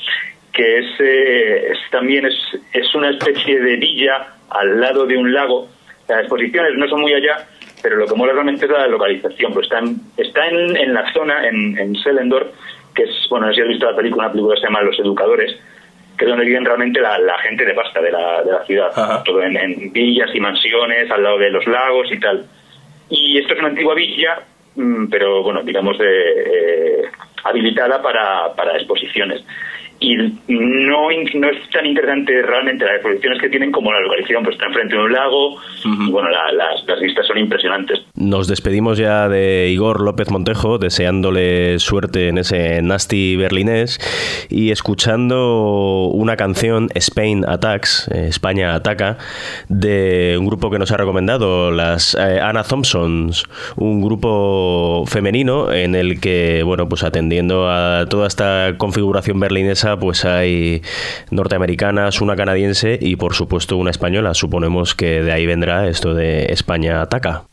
que 0.52 0.78
es, 0.78 0.86
eh, 1.00 1.72
es 1.72 1.78
también 1.90 2.26
es, 2.26 2.34
es 2.72 2.94
una 2.94 3.10
especie 3.10 3.60
de 3.60 3.76
villa 3.76 4.34
al 4.50 4.80
lado 4.80 5.06
de 5.06 5.16
un 5.16 5.32
lago. 5.32 5.68
Las 6.08 6.20
exposiciones 6.20 6.72
no 6.76 6.88
son 6.88 7.02
muy 7.02 7.14
allá, 7.14 7.46
pero 7.82 7.96
lo 7.96 8.06
que 8.06 8.14
mola 8.14 8.32
realmente 8.32 8.66
es 8.66 8.70
la 8.70 8.86
localización. 8.88 9.52
Pues 9.52 9.64
está 9.64 9.78
en, 9.78 9.96
está 10.16 10.46
en, 10.48 10.76
en 10.76 10.94
la 10.94 11.12
zona, 11.12 11.46
en, 11.46 11.78
en 11.78 11.94
Sellendorf, 11.96 12.48
que 12.94 13.04
es, 13.04 13.26
bueno, 13.28 13.46
no 13.46 13.52
sé 13.52 13.56
si 13.56 13.62
has 13.62 13.68
visto 13.68 13.90
la 13.90 13.96
película, 13.96 14.24
una 14.24 14.32
película 14.32 14.54
que 14.54 14.60
se 14.60 14.66
llama 14.66 14.82
Los 14.82 14.98
Educadores, 14.98 15.56
que 16.16 16.24
es 16.24 16.28
donde 16.28 16.44
viven 16.44 16.64
realmente 16.64 17.00
la, 17.00 17.18
la 17.18 17.38
gente 17.38 17.64
de 17.64 17.74
pasta 17.74 18.00
de 18.00 18.12
la, 18.12 18.42
de 18.42 18.52
la 18.52 18.64
ciudad. 18.64 19.22
Todo 19.24 19.42
en, 19.42 19.56
en 19.56 19.92
villas 19.92 20.30
y 20.34 20.40
mansiones, 20.40 21.10
al 21.10 21.22
lado 21.22 21.38
de 21.38 21.50
los 21.50 21.66
lagos 21.66 22.12
y 22.12 22.20
tal. 22.20 22.44
Y 23.08 23.38
esto 23.38 23.54
es 23.54 23.58
una 23.58 23.68
antigua 23.68 23.94
villa, 23.94 24.40
mm, 24.76 25.06
pero 25.06 25.42
bueno, 25.42 25.62
digamos, 25.62 25.98
de, 25.98 26.04
eh, 26.06 27.02
habilitada 27.44 28.02
para, 28.02 28.52
para 28.54 28.76
exposiciones. 28.76 29.42
Y 30.02 30.16
no, 30.16 31.08
no 31.34 31.50
es 31.50 31.70
tan 31.72 31.84
interesante 31.84 32.40
realmente 32.42 32.84
las 32.86 32.94
exposiciones 32.94 33.40
que 33.40 33.50
tienen 33.50 33.70
como 33.70 33.92
la 33.92 34.00
localización, 34.00 34.42
pues 34.42 34.54
está 34.56 34.66
enfrente 34.66 34.96
de 34.96 35.02
un 35.02 35.12
lago 35.12 35.56
y 35.84 36.10
bueno, 36.10 36.28
la- 36.30 36.50
las, 36.52 36.84
las 36.86 37.00
vistas 37.00 37.26
son 37.26 37.36
impresionantes. 37.38 37.98
Nos 38.14 38.48
despedimos 38.48 38.96
ya 38.98 39.28
de 39.28 39.68
Igor 39.70 40.00
López 40.00 40.30
Montejo, 40.30 40.78
deseándole 40.78 41.78
suerte 41.78 42.28
en 42.28 42.38
ese 42.38 42.80
nasty 42.82 43.36
berlinés 43.36 43.98
y 44.48 44.70
escuchando 44.70 46.06
una 46.12 46.36
canción, 46.36 46.88
Spain 46.94 47.44
Attacks, 47.46 48.08
eh, 48.12 48.26
España 48.28 48.74
Ataca, 48.74 49.18
de 49.68 50.36
un 50.38 50.46
grupo 50.46 50.70
que 50.70 50.78
nos 50.78 50.92
ha 50.92 50.96
recomendado, 50.96 51.70
las 51.70 52.14
eh, 52.14 52.40
Anna 52.40 52.62
Thompsons, 52.64 53.44
un 53.76 54.00
grupo 54.02 55.04
femenino 55.06 55.72
en 55.72 55.94
el 55.94 56.20
que, 56.20 56.62
bueno, 56.64 56.88
pues 56.88 57.02
atendiendo 57.04 57.68
a 57.70 58.06
toda 58.08 58.26
esta 58.26 58.74
configuración 58.78 59.38
berlinesa, 59.40 59.89
pues 59.98 60.24
hay 60.24 60.82
norteamericanas, 61.30 62.20
una 62.20 62.36
canadiense 62.36 62.98
y 63.00 63.16
por 63.16 63.34
supuesto 63.34 63.76
una 63.76 63.90
española. 63.90 64.34
Suponemos 64.34 64.94
que 64.94 65.22
de 65.22 65.32
ahí 65.32 65.46
vendrá 65.46 65.88
esto 65.88 66.14
de 66.14 66.46
España 66.46 67.02
Ataca. 67.02 67.44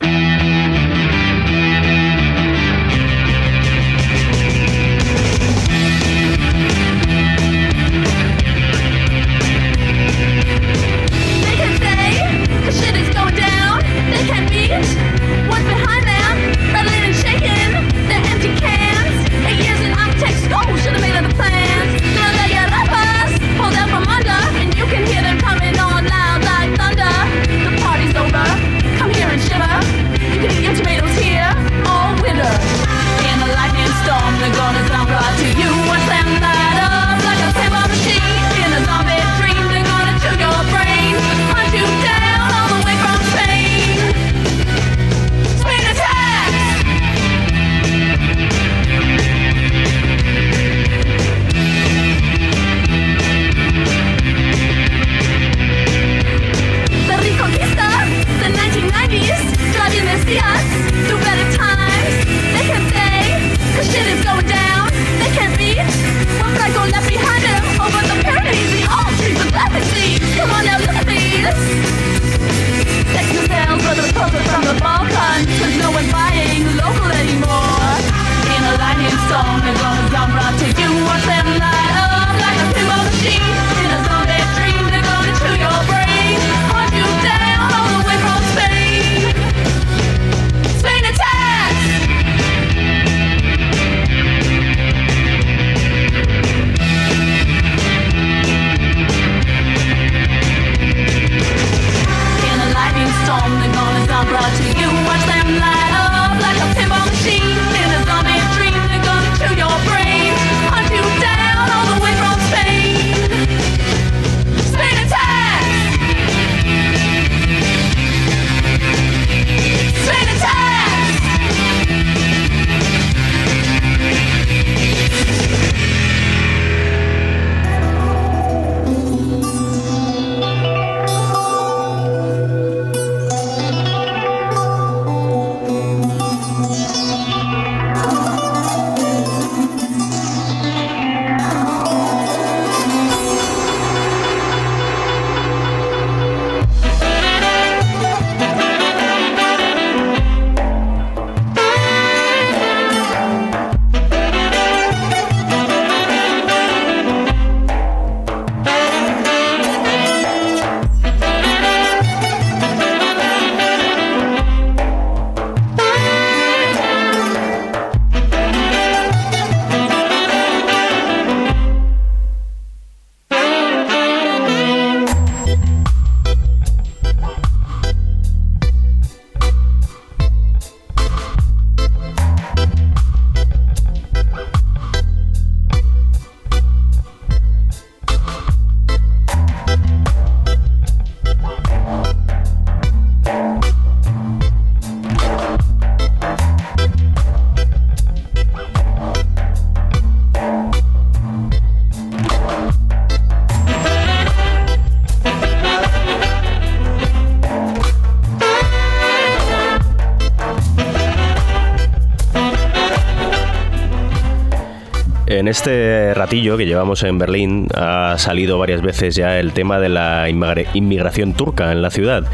En 215.38 215.46
este 215.46 216.14
ratillo 216.14 216.56
que 216.56 216.66
llevamos 216.66 217.04
en 217.04 217.16
Berlín 217.16 217.68
ha 217.72 218.16
salido 218.18 218.58
varias 218.58 218.82
veces 218.82 219.14
ya 219.14 219.38
el 219.38 219.52
tema 219.52 219.78
de 219.78 219.88
la 219.88 220.28
inmigra- 220.28 220.68
inmigración 220.74 221.32
turca 221.32 221.70
en 221.70 221.80
la 221.80 221.90
ciudad 221.90 222.24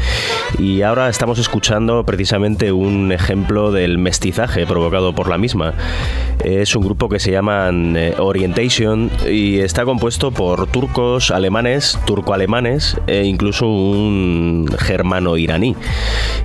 y 0.57 0.81
ahora 0.81 1.07
estamos 1.07 1.37
escuchando 1.37 2.03
precisamente 2.03 2.71
un 2.71 3.11
ejemplo 3.11 3.71
del 3.71 3.99
mestizaje 3.99 4.65
provocado 4.65 5.13
por 5.13 5.29
la 5.29 5.37
misma. 5.37 5.75
Es 6.43 6.75
un 6.75 6.83
grupo 6.83 7.07
que 7.07 7.19
se 7.19 7.29
llaman 7.29 7.95
eh, 7.95 8.15
Orientation 8.17 9.11
y 9.29 9.59
está 9.59 9.85
compuesto 9.85 10.31
por 10.31 10.65
turcos, 10.65 11.29
alemanes, 11.29 11.99
turco-alemanes 12.07 12.97
e 13.05 13.23
incluso 13.25 13.67
un 13.67 14.67
germano-iraní. 14.79 15.75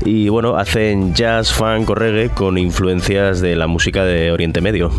Y 0.05 0.29
bueno, 0.29 0.57
hacen 0.59 1.15
jazz, 1.15 1.55
funk 1.55 1.89
o 1.89 1.95
con 2.35 2.59
influencias 2.59 3.41
de 3.41 3.57
la 3.57 3.67
música 3.67 4.05
de 4.05 4.31
Oriente 4.31 4.61
Medio. 4.61 4.91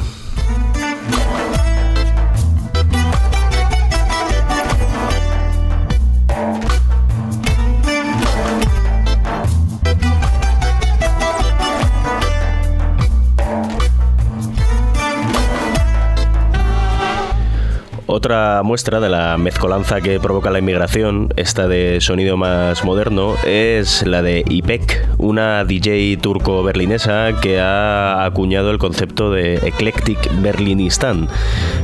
Otra 18.14 18.62
muestra 18.62 19.00
de 19.00 19.08
la 19.08 19.38
mezcolanza 19.38 20.02
que 20.02 20.20
provoca 20.20 20.52
la 20.52 20.60
inmigración, 20.60 21.30
esta 21.38 21.70
de 21.70 22.02
sonido 22.02 22.36
más 22.36 22.84
moderno, 22.84 23.36
es 23.46 24.06
la 24.06 24.22
de 24.22 24.44
IPEC, 24.50 25.08
una 25.18 25.64
DJ 25.64 26.18
turco-berlinesa 26.18 27.30
que 27.42 27.62
ha 27.62 28.26
acuñado 28.26 28.70
el 28.72 28.80
concepto 28.80 29.32
de 29.32 29.56
Eclectic 29.66 30.20
Berlinistan, 30.42 31.30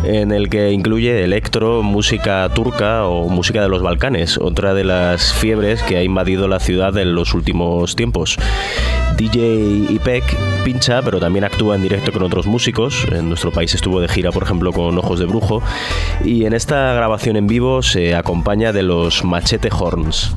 en 0.03 0.33
el 0.33 0.49
que 0.49 0.73
incluye 0.73 1.23
electro, 1.23 1.81
música 1.81 2.49
turca 2.53 3.05
o 3.05 3.29
música 3.29 3.61
de 3.61 3.69
los 3.69 3.81
Balcanes, 3.81 4.37
otra 4.37 4.73
de 4.73 4.83
las 4.83 5.33
fiebres 5.33 5.81
que 5.81 5.95
ha 5.95 6.03
invadido 6.03 6.49
la 6.49 6.59
ciudad 6.59 6.97
en 6.97 7.15
los 7.15 7.33
últimos 7.33 7.95
tiempos. 7.95 8.37
DJ 9.17 9.87
IPEC 9.89 10.63
pincha, 10.63 11.01
pero 11.01 11.19
también 11.19 11.43
actúa 11.43 11.75
en 11.75 11.81
directo 11.81 12.11
con 12.11 12.21
otros 12.21 12.45
músicos. 12.45 13.03
En 13.11 13.29
nuestro 13.29 13.51
país 13.51 13.73
estuvo 13.73 13.99
de 13.99 14.07
gira, 14.07 14.31
por 14.31 14.43
ejemplo, 14.43 14.71
con 14.71 14.95
Ojos 14.97 15.19
de 15.19 15.25
Brujo. 15.25 15.63
Y 16.23 16.45
en 16.45 16.53
esta 16.53 16.93
grabación 16.93 17.35
en 17.35 17.47
vivo 17.47 17.81
se 17.81 18.15
acompaña 18.15 18.73
de 18.73 18.83
los 18.83 19.23
Machete 19.23 19.69
Horns. 19.71 20.35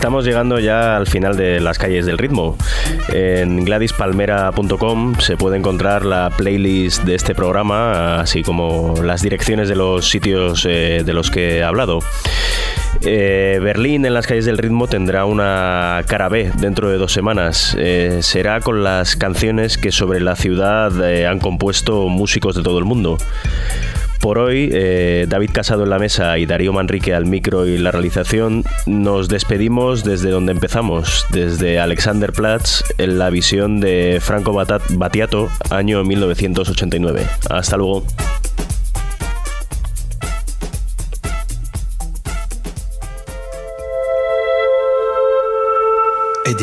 Estamos 0.00 0.24
llegando 0.24 0.58
ya 0.58 0.96
al 0.96 1.06
final 1.06 1.36
de 1.36 1.60
las 1.60 1.78
calles 1.78 2.06
del 2.06 2.16
ritmo. 2.16 2.56
En 3.12 3.66
gladispalmera.com 3.66 5.16
se 5.20 5.36
puede 5.36 5.58
encontrar 5.58 6.06
la 6.06 6.30
playlist 6.30 7.04
de 7.04 7.14
este 7.14 7.34
programa, 7.34 8.18
así 8.18 8.42
como 8.42 8.94
las 9.02 9.20
direcciones 9.20 9.68
de 9.68 9.76
los 9.76 10.08
sitios 10.08 10.64
eh, 10.66 11.02
de 11.04 11.12
los 11.12 11.30
que 11.30 11.58
he 11.58 11.62
hablado. 11.62 11.98
Eh, 13.02 13.60
Berlín 13.62 14.06
en 14.06 14.14
las 14.14 14.26
calles 14.26 14.46
del 14.46 14.56
ritmo 14.56 14.88
tendrá 14.88 15.26
una 15.26 16.02
cara 16.06 16.30
B 16.30 16.50
dentro 16.56 16.88
de 16.88 16.96
dos 16.96 17.12
semanas. 17.12 17.76
Eh, 17.78 18.20
será 18.22 18.60
con 18.62 18.82
las 18.82 19.16
canciones 19.16 19.76
que 19.76 19.92
sobre 19.92 20.20
la 20.20 20.34
ciudad 20.34 20.98
han 21.26 21.40
compuesto 21.40 22.08
músicos 22.08 22.56
de 22.56 22.62
todo 22.62 22.78
el 22.78 22.86
mundo. 22.86 23.18
Por 24.20 24.38
hoy, 24.38 24.68
eh, 24.70 25.24
David 25.28 25.50
Casado 25.50 25.84
en 25.84 25.90
la 25.90 25.98
mesa 25.98 26.36
y 26.36 26.44
Darío 26.44 26.74
Manrique 26.74 27.14
al 27.14 27.24
micro 27.24 27.66
y 27.66 27.78
la 27.78 27.90
realización, 27.90 28.64
nos 28.86 29.28
despedimos 29.28 30.04
desde 30.04 30.30
donde 30.30 30.52
empezamos, 30.52 31.24
desde 31.30 31.80
Alexanderplatz, 31.80 32.84
en 32.98 33.18
la 33.18 33.30
visión 33.30 33.80
de 33.80 34.18
Franco 34.20 34.52
Battiato, 34.52 35.48
año 35.70 36.04
1989. 36.04 37.26
Hasta 37.48 37.78
luego. 37.78 38.04
E 46.44 46.54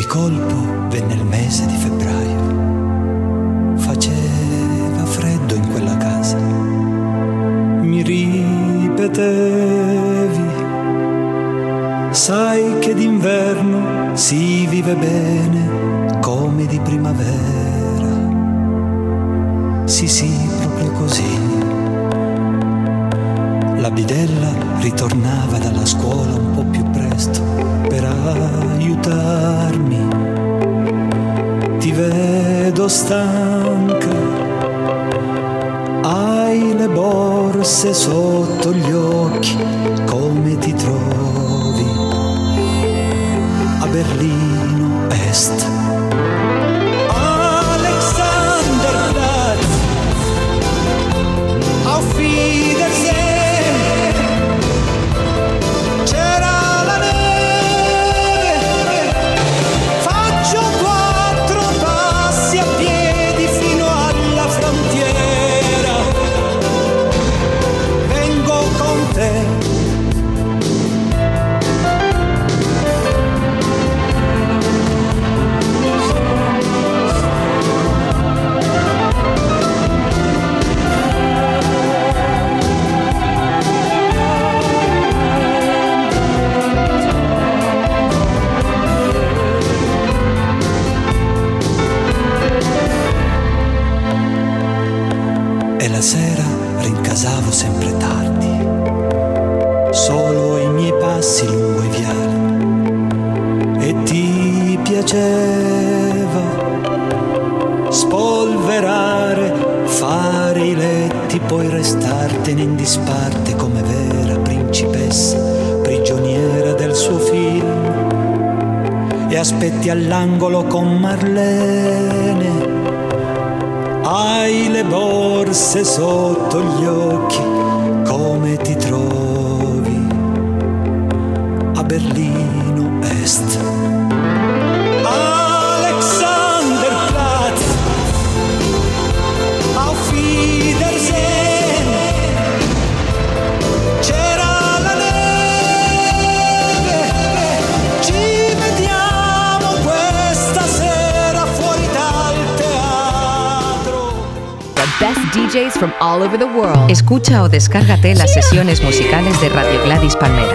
Escucha 156.90 157.44
o 157.44 157.50
descárgate 157.50 158.16
las 158.16 158.34
sesiones 158.34 158.82
musicales 158.82 159.40
de 159.40 159.50
Radio 159.50 159.84
Gladys 159.84 160.16
Palmera. 160.16 160.54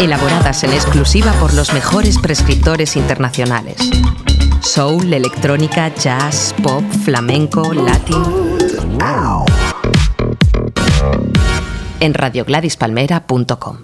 Elaboradas 0.00 0.64
en 0.64 0.72
exclusiva 0.72 1.32
por 1.34 1.54
los 1.54 1.72
mejores 1.72 2.18
prescriptores 2.18 2.96
internacionales. 2.96 3.76
Soul, 4.60 5.12
electrónica, 5.12 5.94
jazz, 5.94 6.54
pop, 6.62 6.82
flamenco, 7.04 7.72
latin. 7.72 8.22
En 12.00 12.14
radiogladyspalmera.com 12.14 13.76